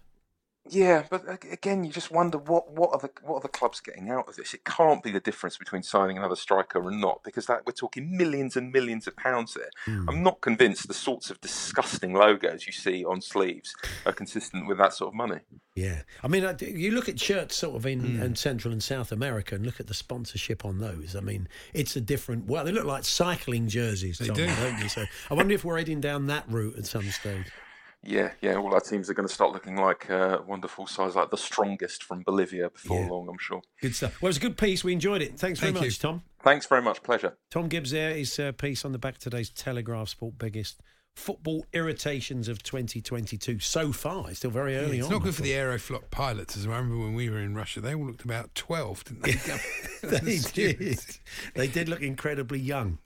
Yeah, 0.69 1.03
but 1.09 1.25
again, 1.51 1.83
you 1.83 1.91
just 1.91 2.09
wonder 2.09 2.37
what, 2.37 2.71
what 2.71 2.91
are 2.93 2.99
the 2.99 3.09
what 3.21 3.35
are 3.35 3.41
the 3.41 3.49
clubs 3.49 3.81
getting 3.81 4.09
out 4.09 4.29
of 4.29 4.37
this? 4.37 4.53
It 4.53 4.63
can't 4.63 5.03
be 5.03 5.11
the 5.11 5.19
difference 5.19 5.57
between 5.57 5.83
signing 5.83 6.17
another 6.17 6.37
striker 6.37 6.87
and 6.87 7.01
not, 7.01 7.21
because 7.25 7.47
that 7.47 7.65
we're 7.65 7.73
talking 7.73 8.15
millions 8.15 8.55
and 8.55 8.71
millions 8.71 9.05
of 9.05 9.17
pounds 9.17 9.55
there. 9.55 9.69
Hmm. 9.85 10.07
I'm 10.09 10.23
not 10.23 10.39
convinced 10.39 10.87
the 10.87 10.93
sorts 10.93 11.29
of 11.29 11.41
disgusting 11.41 12.13
logos 12.13 12.65
you 12.65 12.71
see 12.71 13.03
on 13.03 13.19
sleeves 13.19 13.75
are 14.05 14.13
consistent 14.13 14.65
with 14.67 14.77
that 14.77 14.93
sort 14.93 15.09
of 15.09 15.15
money. 15.15 15.41
Yeah, 15.75 16.03
I 16.23 16.29
mean, 16.29 16.55
you 16.61 16.91
look 16.91 17.09
at 17.09 17.19
shirts 17.19 17.57
sort 17.57 17.75
of 17.75 17.85
in, 17.85 18.21
in 18.21 18.35
Central 18.35 18.71
and 18.71 18.81
South 18.81 19.11
America, 19.11 19.55
and 19.55 19.65
look 19.65 19.81
at 19.81 19.87
the 19.87 19.93
sponsorship 19.93 20.63
on 20.63 20.79
those. 20.79 21.13
I 21.15 21.19
mean, 21.19 21.49
it's 21.73 21.97
a 21.97 22.01
different. 22.01 22.45
Well, 22.45 22.63
they 22.63 22.71
look 22.71 22.85
like 22.85 23.03
cycling 23.03 23.67
jerseys, 23.67 24.19
They 24.19 24.27
Tom, 24.27 24.35
do. 24.37 24.47
not 24.47 24.79
they? 24.79 24.87
So 24.87 25.03
I 25.29 25.33
wonder 25.33 25.55
if 25.55 25.65
we're 25.65 25.77
heading 25.77 25.99
down 25.99 26.27
that 26.27 26.45
route 26.47 26.77
at 26.77 26.85
some 26.85 27.09
stage. 27.09 27.47
Yeah, 28.05 28.31
yeah, 28.41 28.55
all 28.55 28.73
our 28.73 28.81
teams 28.81 29.09
are 29.09 29.13
going 29.13 29.27
to 29.27 29.33
start 29.33 29.53
looking 29.53 29.77
like 29.77 30.09
uh, 30.09 30.39
wonderful 30.45 30.87
size, 30.87 31.15
like 31.15 31.29
the 31.29 31.37
strongest 31.37 32.03
from 32.03 32.21
Bolivia 32.23 32.69
before 32.69 32.99
Yeah. 32.99 33.09
long, 33.09 33.29
I'm 33.29 33.37
sure. 33.37 33.61
Good 33.81 33.95
stuff. 33.95 34.21
Well, 34.21 34.27
it 34.27 34.31
was 34.31 34.37
a 34.37 34.41
good 34.41 34.57
piece. 34.57 34.83
We 34.83 34.91
enjoyed 34.93 35.21
it. 35.21 35.39
Thanks 35.39 35.59
very 35.59 35.71
Thank 35.71 35.83
you. 35.83 35.89
much, 35.89 35.99
Tom. 35.99 36.23
Thanks 36.43 36.65
very 36.65 36.81
much. 36.81 37.01
Pleasure. 37.03 37.37
Tom 37.49 37.69
Gibbs 37.69 37.91
there. 37.91 38.13
His 38.13 38.37
uh, 38.39 38.51
piece 38.51 38.83
on 38.83 38.91
the 38.91 38.97
back 38.99 39.15
of 39.15 39.19
today's 39.21 39.49
Telegraph 39.49 40.09
Sport 40.09 40.37
biggest 40.37 40.81
football 41.15 41.63
irritations 41.73 42.47
of 42.47 42.61
2022 42.63 43.59
so 43.59 43.91
far. 43.93 44.29
It's 44.29 44.39
still 44.39 44.49
very 44.51 44.75
early 44.75 44.97
it's 44.97 45.05
on. 45.07 45.11
It's 45.11 45.11
not 45.11 45.23
good 45.23 45.35
for 45.35 45.43
the 45.43 45.51
Aeroflot 45.51 46.09
pilots. 46.11 46.57
As 46.57 46.65
I 46.65 46.69
remember 46.71 46.97
when 46.97 47.13
we 47.13 47.29
were 47.29 47.39
in 47.39 47.55
Russia, 47.55 47.79
they 47.81 47.93
all 47.95 48.05
looked 48.07 48.25
about 48.25 48.53
twelve, 48.55 49.03
didn't 49.05 49.21
they? 49.21 49.33
they 50.19 50.37
did. 50.39 50.99
They 51.55 51.67
did 51.67 51.87
look 51.87 52.01
incredibly 52.01 52.59
young. 52.59 52.97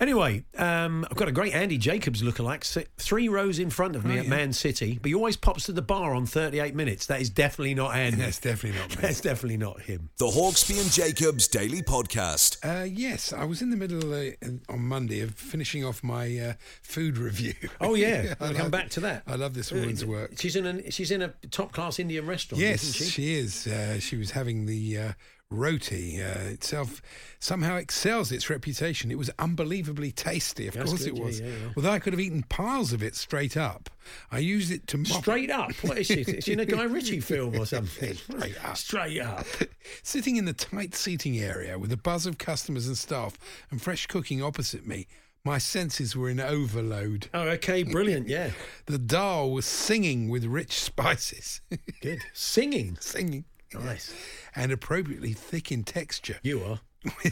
Anyway, 0.00 0.44
um, 0.56 1.06
I've 1.08 1.16
got 1.16 1.28
a 1.28 1.32
great 1.32 1.54
Andy 1.54 1.78
Jacobs 1.78 2.20
lookalike, 2.20 2.64
sit 2.64 2.88
three 2.96 3.28
rows 3.28 3.60
in 3.60 3.70
front 3.70 3.94
of 3.94 4.04
me 4.04 4.16
Oh, 4.16 4.18
at 4.18 4.24
yeah. 4.24 4.30
Man 4.30 4.52
City, 4.52 4.98
but 5.00 5.08
he 5.08 5.14
always 5.14 5.36
pops 5.36 5.66
to 5.66 5.72
the 5.72 5.82
bar 5.82 6.14
on 6.16 6.26
38 6.26 6.74
minutes. 6.74 7.06
That 7.06 7.20
is 7.20 7.30
definitely 7.30 7.74
not 7.74 7.94
Andy. 7.94 8.16
That's 8.16 8.40
definitely 8.40 8.80
not 8.80 8.90
me. 8.90 8.96
That's 9.02 9.20
definitely 9.20 9.58
not 9.58 9.80
him. 9.82 10.10
The 10.18 10.26
Hawksbee 10.26 10.80
and 10.80 10.90
Jacobs 10.90 11.46
Daily 11.46 11.82
Podcast. 11.82 12.58
Uh, 12.64 12.82
yes, 12.84 13.32
I 13.32 13.44
was 13.44 13.62
in 13.62 13.70
the 13.70 13.76
middle 13.76 14.12
uh, 14.12 14.30
on 14.68 14.80
Monday 14.80 15.20
of 15.20 15.34
finishing 15.36 15.84
off 15.84 16.02
my 16.02 16.36
uh, 16.38 16.52
food 16.82 17.16
review. 17.16 17.54
Oh 17.80 17.94
yeah, 17.94 18.34
I 18.40 18.46
I'll 18.46 18.54
come 18.54 18.70
back 18.72 18.88
to 18.90 19.00
that. 19.00 19.22
I 19.28 19.36
love 19.36 19.54
this 19.54 19.70
woman's 19.70 20.04
work. 20.04 20.32
She's 20.38 20.56
in 20.56 20.66
a 20.66 20.90
she's 20.90 21.12
in 21.12 21.22
a 21.22 21.28
top 21.52 21.70
class 21.70 22.00
Indian 22.00 22.26
restaurant, 22.26 22.60
Yes, 22.62 22.82
isn't 22.82 22.94
she? 23.06 23.10
she 23.10 23.34
is. 23.36 23.66
Uh, 23.68 24.00
she 24.00 24.16
was 24.16 24.32
having 24.32 24.66
the 24.66 24.98
uh, 24.98 25.12
roti 25.50 26.22
uh, 26.22 26.38
itself. 26.40 27.00
Somehow 27.40 27.76
excels 27.76 28.32
its 28.32 28.50
reputation. 28.50 29.10
It 29.10 29.18
was 29.18 29.30
unbelievably 29.38 30.12
tasty. 30.12 30.66
Of 30.66 30.74
That's 30.74 30.90
course, 30.90 31.04
good, 31.04 31.16
it 31.16 31.22
was. 31.22 31.40
yeah, 31.40 31.46
yeah. 31.46 31.52
Although 31.76 31.90
I 31.90 31.98
could 31.98 32.12
have 32.12 32.20
eaten 32.20 32.42
piles 32.48 32.92
of 32.92 33.02
it 33.02 33.14
straight 33.16 33.56
up. 33.56 33.88
I 34.30 34.38
used 34.38 34.70
it 34.70 34.86
to 34.88 34.98
mop 34.98 35.22
Straight 35.22 35.50
up. 35.50 35.72
What 35.82 35.98
is 35.98 36.10
it? 36.10 36.44
She 36.44 36.52
in 36.52 36.60
a 36.60 36.66
Guy 36.66 36.84
Ritchie 36.84 37.20
film 37.22 37.58
or 37.58 37.66
something? 37.66 38.14
Straight 38.14 38.64
up. 38.64 38.76
Straight 38.76 39.20
up. 39.20 39.46
Sitting 40.02 40.36
in 40.36 40.44
the 40.44 40.52
tight 40.52 40.94
seating 40.94 41.38
area 41.38 41.78
with 41.78 41.92
a 41.92 41.96
buzz 41.96 42.26
of 42.26 42.38
customers 42.38 42.86
and 42.86 42.96
staff 42.98 43.36
and 43.70 43.80
fresh 43.80 44.06
cooking 44.06 44.42
opposite 44.42 44.86
me, 44.86 45.06
my 45.44 45.58
senses 45.58 46.14
were 46.16 46.28
in 46.28 46.40
overload. 46.40 47.28
Oh, 47.32 47.42
okay, 47.48 47.82
brilliant. 47.82 48.28
Yeah, 48.28 48.50
The 48.86 48.98
dal 48.98 49.50
was 49.50 49.64
singing 49.66 50.28
with 50.28 50.44
rich 50.44 50.72
spices. 50.80 51.60
good. 52.02 52.20
Singing. 52.34 52.98
singing. 53.00 53.44
Nice. 53.74 54.14
And 54.56 54.72
appropriately 54.72 55.32
thick 55.32 55.70
in 55.72 55.84
texture. 55.84 56.38
You 56.42 56.62
are. 56.64 56.80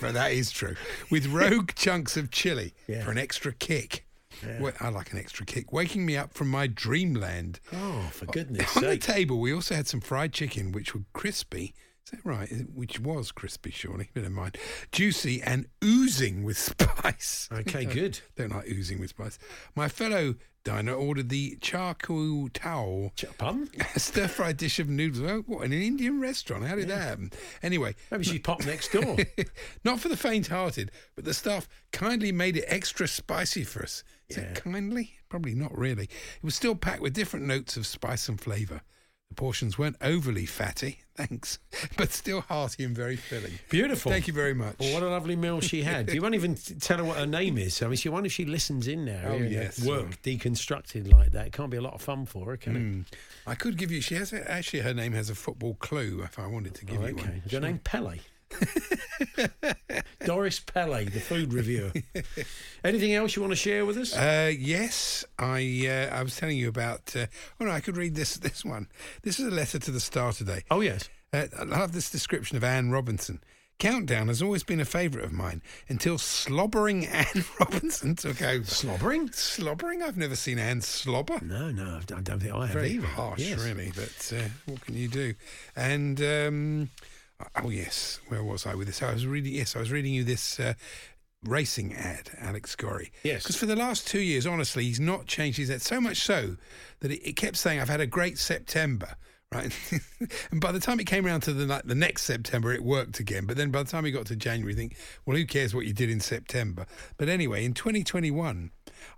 but 0.00 0.14
that 0.14 0.32
is 0.32 0.50
true. 0.50 0.74
With 1.10 1.26
rogue 1.26 1.72
chunks 1.76 2.16
of 2.16 2.30
chili 2.30 2.74
Yeah. 2.88 3.04
for 3.04 3.10
an 3.10 3.18
extra 3.18 3.52
kick. 3.52 4.06
Well, 4.60 4.72
I 4.80 4.88
like 4.88 5.12
an 5.12 5.18
extra 5.18 5.46
kick. 5.46 5.72
Waking 5.72 6.04
me 6.04 6.16
up 6.16 6.34
from 6.34 6.48
my 6.48 6.66
dreamland. 6.66 7.60
Oh, 7.72 8.08
for 8.10 8.26
goodness 8.26 8.76
On 8.76 8.82
the 8.82 8.98
table, 8.98 9.38
we 9.38 9.52
also 9.54 9.74
had 9.76 9.86
some 9.86 10.00
fried 10.00 10.32
chicken, 10.32 10.72
which 10.72 10.92
were 10.94 11.02
crispy. 11.12 11.72
Is 12.04 12.10
that 12.10 12.24
right? 12.24 12.50
Which 12.74 12.98
was 13.00 13.30
crispy, 13.30 13.70
surely. 13.70 14.10
But 14.12 14.24
never 14.24 14.34
mind. 14.34 14.58
Juicy 14.90 15.40
and 15.40 15.66
oozing 15.82 16.42
with 16.42 16.58
spice. 16.98 17.48
Okay, 17.52 17.84
good. 17.84 18.20
Don't 18.36 18.50
like 18.52 18.68
oozing 18.68 18.98
with 18.98 19.10
spice. 19.10 19.38
My 19.76 19.88
fellow 19.88 20.34
diner 20.64 20.94
ordered 20.94 21.28
the 21.28 21.56
charcoal 21.60 22.48
towel. 22.48 23.12
Ch- 23.16 23.26
Pardon? 23.38 23.68
A 23.94 24.00
stir 24.00 24.28
fried 24.28 24.56
dish 24.56 24.78
of 24.78 24.88
noodles. 24.88 25.30
Oh, 25.30 25.44
what, 25.46 25.64
in 25.64 25.72
an 25.72 25.82
Indian 25.82 26.20
restaurant? 26.20 26.64
How 26.66 26.74
did 26.74 26.88
that 26.88 27.02
happen? 27.02 27.30
Anyway, 27.62 27.94
Maybe 28.10 28.24
she 28.24 28.38
popped 28.38 28.66
next 28.66 28.90
door. 28.92 29.16
not 29.84 30.00
for 30.00 30.08
the 30.08 30.16
faint 30.16 30.48
hearted, 30.48 30.90
but 31.14 31.24
the 31.24 31.34
staff 31.34 31.68
kindly 31.92 32.32
made 32.32 32.56
it 32.56 32.64
extra 32.66 33.06
spicy 33.06 33.62
for 33.62 33.82
us. 33.82 34.02
Is 34.28 34.38
it 34.38 34.54
kindly? 34.56 35.18
Probably 35.28 35.54
not 35.54 35.76
really. 35.76 36.04
It 36.04 36.42
was 36.42 36.54
still 36.54 36.74
packed 36.74 37.02
with 37.02 37.12
different 37.12 37.46
notes 37.46 37.76
of 37.76 37.86
spice 37.86 38.28
and 38.28 38.40
flavour. 38.40 38.80
Portions 39.34 39.78
weren't 39.78 39.96
overly 40.00 40.46
fatty, 40.46 41.00
thanks, 41.14 41.58
but 41.96 42.12
still 42.12 42.40
hearty 42.42 42.84
and 42.84 42.94
very 42.94 43.16
filling. 43.16 43.52
Beautiful. 43.68 44.10
Thank 44.10 44.26
you 44.26 44.32
very 44.32 44.54
much. 44.54 44.76
Well, 44.78 44.94
what 44.94 45.02
a 45.02 45.08
lovely 45.08 45.36
meal 45.36 45.60
she 45.60 45.82
had. 45.82 46.12
You 46.12 46.22
won't 46.22 46.34
even 46.34 46.54
tell 46.54 46.98
her 46.98 47.04
what 47.04 47.16
her 47.18 47.26
name 47.26 47.58
is. 47.58 47.82
I 47.82 47.86
mean, 47.88 47.96
she 47.96 48.08
wonder 48.08 48.26
if 48.26 48.32
she 48.32 48.44
listens 48.44 48.88
in 48.88 49.04
now. 49.04 49.22
Oh, 49.26 49.36
yes. 49.36 49.84
Work 49.84 50.22
deconstructed 50.22 51.12
like 51.12 51.32
that. 51.32 51.46
It 51.48 51.52
can't 51.52 51.70
be 51.70 51.76
a 51.76 51.82
lot 51.82 51.94
of 51.94 52.02
fun 52.02 52.26
for 52.26 52.46
her, 52.46 52.56
can 52.56 52.76
it? 52.76 52.80
Mm. 52.80 53.04
I 53.46 53.54
could 53.54 53.76
give 53.76 53.90
you, 53.90 54.00
she 54.00 54.14
has 54.14 54.32
a, 54.32 54.50
actually, 54.50 54.80
her 54.80 54.94
name 54.94 55.12
has 55.12 55.30
a 55.30 55.34
football 55.34 55.74
clue 55.74 56.22
if 56.24 56.38
I 56.38 56.46
wanted 56.46 56.74
to 56.76 56.84
give 56.84 57.00
Oh, 57.02 57.06
you 57.06 57.14
okay. 57.14 57.22
one. 57.22 57.42
Is 57.46 57.52
her 57.52 57.60
name 57.60 57.78
Pele? 57.84 58.18
Doris 60.24 60.60
Pele, 60.60 61.04
the 61.04 61.20
food 61.20 61.52
reviewer. 61.52 61.92
Anything 62.82 63.14
else 63.14 63.36
you 63.36 63.42
want 63.42 63.52
to 63.52 63.56
share 63.56 63.84
with 63.86 63.96
us? 63.96 64.14
Uh, 64.16 64.52
yes, 64.56 65.24
I 65.38 65.86
uh, 65.88 66.14
I 66.16 66.22
was 66.22 66.36
telling 66.36 66.56
you 66.56 66.68
about. 66.68 67.14
Uh, 67.16 67.26
oh 67.60 67.64
no, 67.66 67.70
I 67.70 67.80
could 67.80 67.96
read 67.96 68.14
this 68.14 68.36
this 68.36 68.64
one. 68.64 68.88
This 69.22 69.38
is 69.38 69.46
a 69.48 69.50
letter 69.54 69.78
to 69.78 69.90
the 69.90 70.00
Star 70.00 70.32
today. 70.32 70.62
oh, 70.70 70.80
yes. 70.80 71.08
Uh, 71.32 71.46
I 71.58 71.64
love 71.64 71.92
this 71.92 72.10
description 72.10 72.56
of 72.56 72.64
Anne 72.64 72.90
Robinson. 72.90 73.42
Countdown 73.80 74.28
has 74.28 74.40
always 74.40 74.62
been 74.62 74.78
a 74.78 74.84
favourite 74.84 75.24
of 75.24 75.32
mine 75.32 75.60
until 75.88 76.16
slobbering 76.16 77.06
Anne 77.08 77.44
Robinson 77.58 78.14
took 78.14 78.40
over. 78.40 78.64
Slobbering? 78.64 79.32
Slobbering? 79.32 80.00
I've 80.00 80.16
never 80.16 80.36
seen 80.36 80.60
Anne 80.60 80.80
slobber. 80.80 81.40
No, 81.42 81.72
no, 81.72 81.98
I 82.00 82.04
don't 82.22 82.24
think 82.40 82.54
I 82.54 82.66
have 82.66 82.70
Very 82.74 82.90
either. 82.92 83.06
harsh, 83.08 83.40
Yes. 83.40 83.58
really. 83.64 83.90
But 83.96 84.32
uh, 84.38 84.48
what 84.66 84.80
can 84.82 84.94
you 84.96 85.08
do? 85.08 85.34
And 85.74 86.20
um, 86.22 86.90
oh 87.62 87.70
yes, 87.70 88.20
where 88.28 88.42
was 88.42 88.66
I 88.66 88.74
with 88.74 88.86
this? 88.86 89.02
I 89.02 89.12
was 89.12 89.26
reading. 89.26 89.54
Yes, 89.54 89.76
I 89.76 89.80
was 89.80 89.90
reading 89.90 90.14
you 90.14 90.24
this. 90.24 90.58
Uh, 90.58 90.74
Racing 91.46 91.92
ad, 91.94 92.30
Alex 92.40 92.74
Gorey. 92.74 93.12
Yes. 93.22 93.42
Because 93.42 93.56
for 93.56 93.66
the 93.66 93.76
last 93.76 94.08
two 94.08 94.20
years, 94.20 94.46
honestly, 94.46 94.84
he's 94.84 94.98
not 94.98 95.26
changed 95.26 95.58
his 95.58 95.70
ad. 95.70 95.82
So 95.82 96.00
much 96.00 96.16
so 96.16 96.56
that 97.00 97.10
it, 97.10 97.20
it 97.22 97.36
kept 97.36 97.58
saying, 97.58 97.80
I've 97.80 97.88
had 97.90 98.00
a 98.00 98.06
great 98.06 98.38
September, 98.38 99.16
right? 99.52 99.70
and 100.50 100.58
by 100.58 100.72
the 100.72 100.80
time 100.80 101.00
it 101.00 101.06
came 101.06 101.26
around 101.26 101.42
to 101.42 101.52
the, 101.52 101.82
the 101.84 101.94
next 101.94 102.22
September, 102.22 102.72
it 102.72 102.82
worked 102.82 103.20
again. 103.20 103.44
But 103.44 103.58
then 103.58 103.70
by 103.70 103.82
the 103.82 103.90
time 103.90 104.06
he 104.06 104.10
got 104.10 104.24
to 104.26 104.36
January, 104.36 104.72
you 104.72 104.78
think, 104.78 104.96
well, 105.26 105.36
who 105.36 105.44
cares 105.44 105.74
what 105.74 105.84
you 105.84 105.92
did 105.92 106.08
in 106.08 106.20
September? 106.20 106.86
But 107.18 107.28
anyway, 107.28 107.66
in 107.66 107.74
2021, 107.74 108.70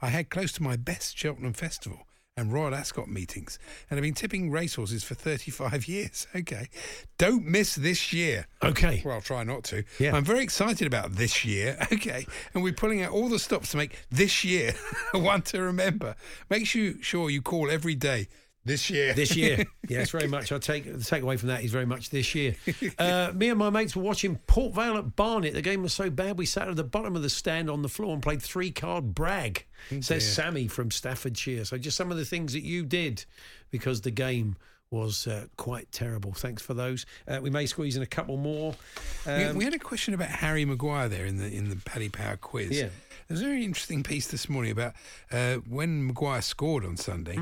I 0.03 0.09
had 0.09 0.29
close 0.29 0.51
to 0.55 0.65
my 0.65 0.75
best 0.75 1.17
Cheltenham 1.17 1.53
Festival 1.53 2.09
and 2.39 2.53
Royal 2.53 2.75
Ascot 2.75 3.09
meetings, 3.09 3.59
and 3.89 3.97
I've 3.99 4.03
been 4.03 4.13
tipping 4.13 4.51
racehorses 4.51 5.03
for 5.03 5.15
35 5.15 5.89
years. 5.89 6.27
Okay. 6.37 6.69
Don't 7.17 7.47
miss 7.47 7.75
this 7.77 8.13
year. 8.13 8.47
Okay. 8.63 9.01
Well, 9.05 9.15
I'll 9.15 9.21
try 9.23 9.43
not 9.43 9.65
to. 9.65 9.85
Yeah. 9.99 10.15
I'm 10.15 10.25
very 10.25 10.43
excited 10.43 10.87
about 10.87 11.13
this 11.13 11.45
year. 11.45 11.79
Okay. 11.97 12.27
And 12.53 12.63
we're 12.63 12.75
pulling 12.75 13.01
out 13.03 13.13
all 13.13 13.29
the 13.29 13.39
stops 13.39 13.71
to 13.71 13.77
make 13.79 13.97
this 14.11 14.45
year 14.45 14.75
one 15.15 15.41
to 15.43 15.63
remember. 15.63 16.15
Make 16.51 16.67
sure, 16.67 16.93
sure 17.01 17.31
you 17.31 17.41
call 17.41 17.71
every 17.71 17.95
day. 17.95 18.29
This 18.67 18.91
year. 18.91 19.15
This 19.15 19.35
year. 19.37 19.65
yes, 19.89 20.11
very 20.11 20.27
much. 20.29 20.53
I 20.53 20.59
take 20.59 20.85
the 20.85 20.99
takeaway 20.99 21.39
from 21.39 21.49
that 21.49 21.63
is 21.65 21.71
very 21.71 21.87
much 21.87 22.11
this 22.11 22.35
year. 22.35 22.57
Uh, 22.99 23.33
me 23.35 23.49
and 23.49 23.59
my 23.59 23.71
mates 23.71 23.95
were 23.97 24.03
watching 24.03 24.37
Port 24.47 24.75
Vale 24.75 24.99
at 24.99 25.17
Barnet. 25.17 25.55
The 25.55 25.63
game 25.63 25.83
was 25.83 25.93
so 25.95 26.11
bad 26.11 26.37
we 26.37 26.45
sat 26.47 26.69
at 26.69 26.77
the 26.77 26.85
bottom 26.85 27.17
of 27.17 27.23
the 27.23 27.31
stand 27.31 27.71
on 27.71 27.83
the 27.83 27.89
floor 27.89 28.13
and 28.13 28.23
played 28.23 28.43
three 28.43 28.71
card 28.73 29.15
brag. 29.15 29.65
Says 29.91 30.07
dear. 30.09 30.21
Sammy 30.21 30.67
from 30.69 30.91
Staffordshire. 30.91 31.65
So 31.65 31.79
just 31.79 31.97
some 31.97 32.11
of 32.11 32.17
the 32.19 32.25
things 32.25 32.53
that 32.53 32.65
you 32.65 32.85
did 32.85 33.25
because 33.71 34.01
the 34.03 34.11
game 34.11 34.57
was 34.91 35.27
uh, 35.27 35.47
quite 35.57 35.91
terrible. 35.91 36.33
Thanks 36.33 36.63
for 36.63 36.73
those. 36.75 37.07
Uh, 37.27 37.41
we 37.43 37.51
may 37.51 37.67
squeeze 37.67 37.97
in 37.97 38.03
a 38.03 38.07
couple 38.07 38.37
more. 38.37 38.75
We- 39.27 39.33
Um, 39.33 39.57
we 39.57 39.65
had 39.65 39.75
a 39.75 39.79
question 39.79 40.15
about 40.15 40.29
Harry 40.29 40.65
Maguire 40.65 41.09
there 41.09 41.27
in 41.27 41.39
the 41.39 41.47
in 41.53 41.71
the 41.71 41.77
Paddy 41.77 42.09
Power 42.09 42.37
quiz. 42.37 42.71
Yeah. 42.71 42.89
There's 43.29 43.41
a 43.41 43.45
very 43.45 43.65
interesting 43.65 44.05
piece 44.05 44.29
this 44.29 44.49
morning 44.49 44.71
about 44.71 44.95
uh, 45.33 45.55
when 45.69 46.07
Maguire 46.07 46.41
scored 46.43 46.85
on 46.85 46.97
Sunday. 46.97 47.37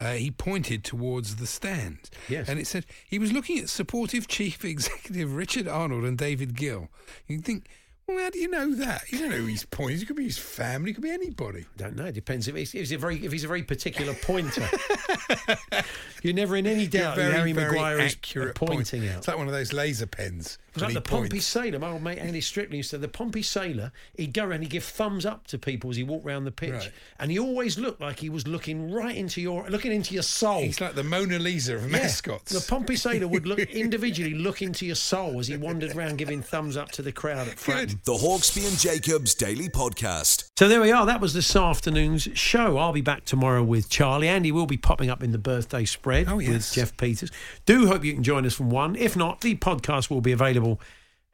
Uh, 0.00 0.14
he 0.14 0.30
pointed 0.30 0.82
towards 0.82 1.36
the 1.36 1.46
stand. 1.46 2.08
Yes. 2.28 2.48
And 2.48 2.58
it 2.58 2.66
said 2.66 2.86
he 3.06 3.18
was 3.18 3.32
looking 3.32 3.58
at 3.58 3.68
supportive 3.68 4.26
chief 4.26 4.64
executive 4.64 5.34
Richard 5.34 5.68
Arnold 5.68 6.04
and 6.04 6.16
David 6.16 6.56
Gill. 6.56 6.88
You'd 7.26 7.44
think, 7.44 7.68
well, 8.14 8.24
how 8.24 8.30
do 8.30 8.38
you 8.38 8.48
know 8.48 8.74
that? 8.76 9.10
You 9.10 9.18
don't 9.18 9.30
know 9.30 9.36
who 9.36 9.46
he's 9.46 9.64
pointing. 9.64 10.00
It 10.02 10.06
could 10.06 10.16
be 10.16 10.24
his 10.24 10.38
family. 10.38 10.90
It 10.90 10.94
could 10.94 11.02
be 11.04 11.10
anybody. 11.10 11.66
I 11.78 11.82
don't 11.82 11.96
know. 11.96 12.06
It 12.06 12.14
depends 12.14 12.48
if 12.48 12.54
he's, 12.56 12.74
if 12.74 12.80
he's 12.80 12.92
a 12.92 12.98
very 12.98 13.24
if 13.24 13.32
he's 13.32 13.44
a 13.44 13.48
very 13.48 13.62
particular 13.62 14.14
pointer. 14.14 14.66
You're 16.22 16.34
never 16.34 16.54
in 16.56 16.66
any 16.66 16.86
doubt 16.86 17.16
very, 17.16 17.32
Harry 17.32 17.52
very 17.52 17.70
Maguire 17.72 18.00
is 18.00 18.12
accurate 18.12 18.54
pointing 18.54 19.00
point. 19.00 19.12
out. 19.12 19.18
It's 19.18 19.28
like 19.28 19.38
one 19.38 19.46
of 19.46 19.54
those 19.54 19.72
laser 19.72 20.06
pens. 20.06 20.58
It 20.70 20.74
was 20.74 20.82
like 20.82 20.92
the 20.92 21.00
he 21.00 21.04
Pompey 21.16 21.28
points. 21.30 21.46
Sailor. 21.46 21.78
My 21.78 21.90
old 21.90 22.02
mate 22.02 22.18
Andy 22.18 22.40
Strickland 22.42 22.76
used 22.76 22.90
to 22.90 22.98
the 22.98 23.08
Pompey 23.08 23.42
Sailor. 23.42 23.90
He'd 24.16 24.34
go 24.34 24.44
around, 24.44 24.60
he'd 24.60 24.70
give 24.70 24.84
thumbs 24.84 25.24
up 25.24 25.46
to 25.48 25.58
people 25.58 25.90
as 25.90 25.96
he 25.96 26.02
walked 26.04 26.26
around 26.26 26.44
the 26.44 26.50
pitch, 26.52 26.70
Right. 26.72 26.92
and 27.18 27.30
he 27.30 27.38
always 27.38 27.78
looked 27.78 28.00
like 28.02 28.18
he 28.20 28.28
was 28.28 28.46
looking 28.46 28.92
right 28.92 29.16
into 29.16 29.40
your, 29.40 29.68
looking 29.70 29.92
into 29.92 30.12
your 30.14 30.22
soul. 30.22 30.60
He's 30.60 30.80
like 30.80 30.94
the 30.94 31.02
Mona 31.02 31.38
Lisa 31.38 31.76
of 31.76 31.82
Yeah. 31.90 31.98
mascots. 32.02 32.52
The 32.52 32.60
Pompey 32.70 32.96
Sailor 32.96 33.26
would 33.28 33.46
look 33.46 33.58
individually 33.70 34.34
look 34.34 34.60
into 34.62 34.84
your 34.86 34.94
soul 34.96 35.40
as 35.40 35.48
he 35.48 35.56
wandered 35.56 35.96
around 35.96 36.18
giving 36.18 36.42
thumbs 36.42 36.76
up 36.76 36.90
to 36.92 37.02
the 37.02 37.12
crowd 37.12 37.48
at 37.48 37.56
Fratton. 37.56 37.98
The 38.04 38.14
Hawksbee 38.14 38.66
and 38.66 38.78
Jacobs 38.78 39.34
Daily 39.34 39.68
Podcast. 39.68 40.48
So 40.58 40.68
there 40.68 40.80
we 40.80 40.90
are. 40.90 41.04
That 41.04 41.20
was 41.20 41.34
this 41.34 41.54
afternoon's 41.54 42.22
show. 42.32 42.78
I'll 42.78 42.92
be 42.94 43.02
back 43.02 43.26
tomorrow 43.26 43.62
with 43.62 43.90
Charlie. 43.90 44.26
Andy 44.26 44.50
will 44.50 44.64
be 44.66 44.78
popping 44.78 45.10
up 45.10 45.22
in 45.22 45.32
the 45.32 45.38
birthday 45.38 45.84
spread 45.84 46.26
Oh, 46.28 46.36
with. 46.36 46.72
Jeff 46.72 46.96
Peters. 46.96 47.30
Do 47.66 47.88
hope 47.88 48.02
you 48.02 48.14
can 48.14 48.22
join 48.22 48.46
us 48.46 48.54
from 48.54 48.70
one. 48.70 48.96
If 48.96 49.16
not, 49.16 49.42
the 49.42 49.54
podcast 49.56 50.08
will 50.08 50.22
be 50.22 50.32
available 50.32 50.80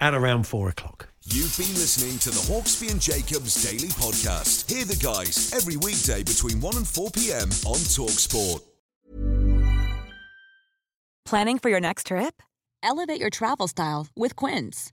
at 0.01 0.13
around 0.13 0.49
four 0.49 0.69
o'clock. 0.69 1.09
You've 1.25 1.57
been 1.57 1.73
listening 1.75 2.19
to 2.19 2.31
the 2.31 2.53
Hawksbee 2.53 2.91
and 2.91 3.01
Jacobs 3.01 3.63
Daily 3.63 3.89
Podcast. 3.89 4.69
Hear 4.69 4.85
the 4.85 4.97
guys 4.97 5.53
every 5.55 5.77
weekday 5.77 6.25
between 6.25 6.61
1 6.61 6.77
and 6.77 6.87
4 6.87 7.11
p.m. 7.13 7.49
on 7.65 7.79
Talksport. 7.79 8.61
Planning 11.25 11.59
for 11.61 11.69
your 11.71 11.81
next 11.81 12.09
trip? 12.09 12.43
Elevate 12.83 13.21
your 13.21 13.31
travel 13.31 13.69
style 13.69 14.07
with 14.17 14.35
Quince. 14.37 14.93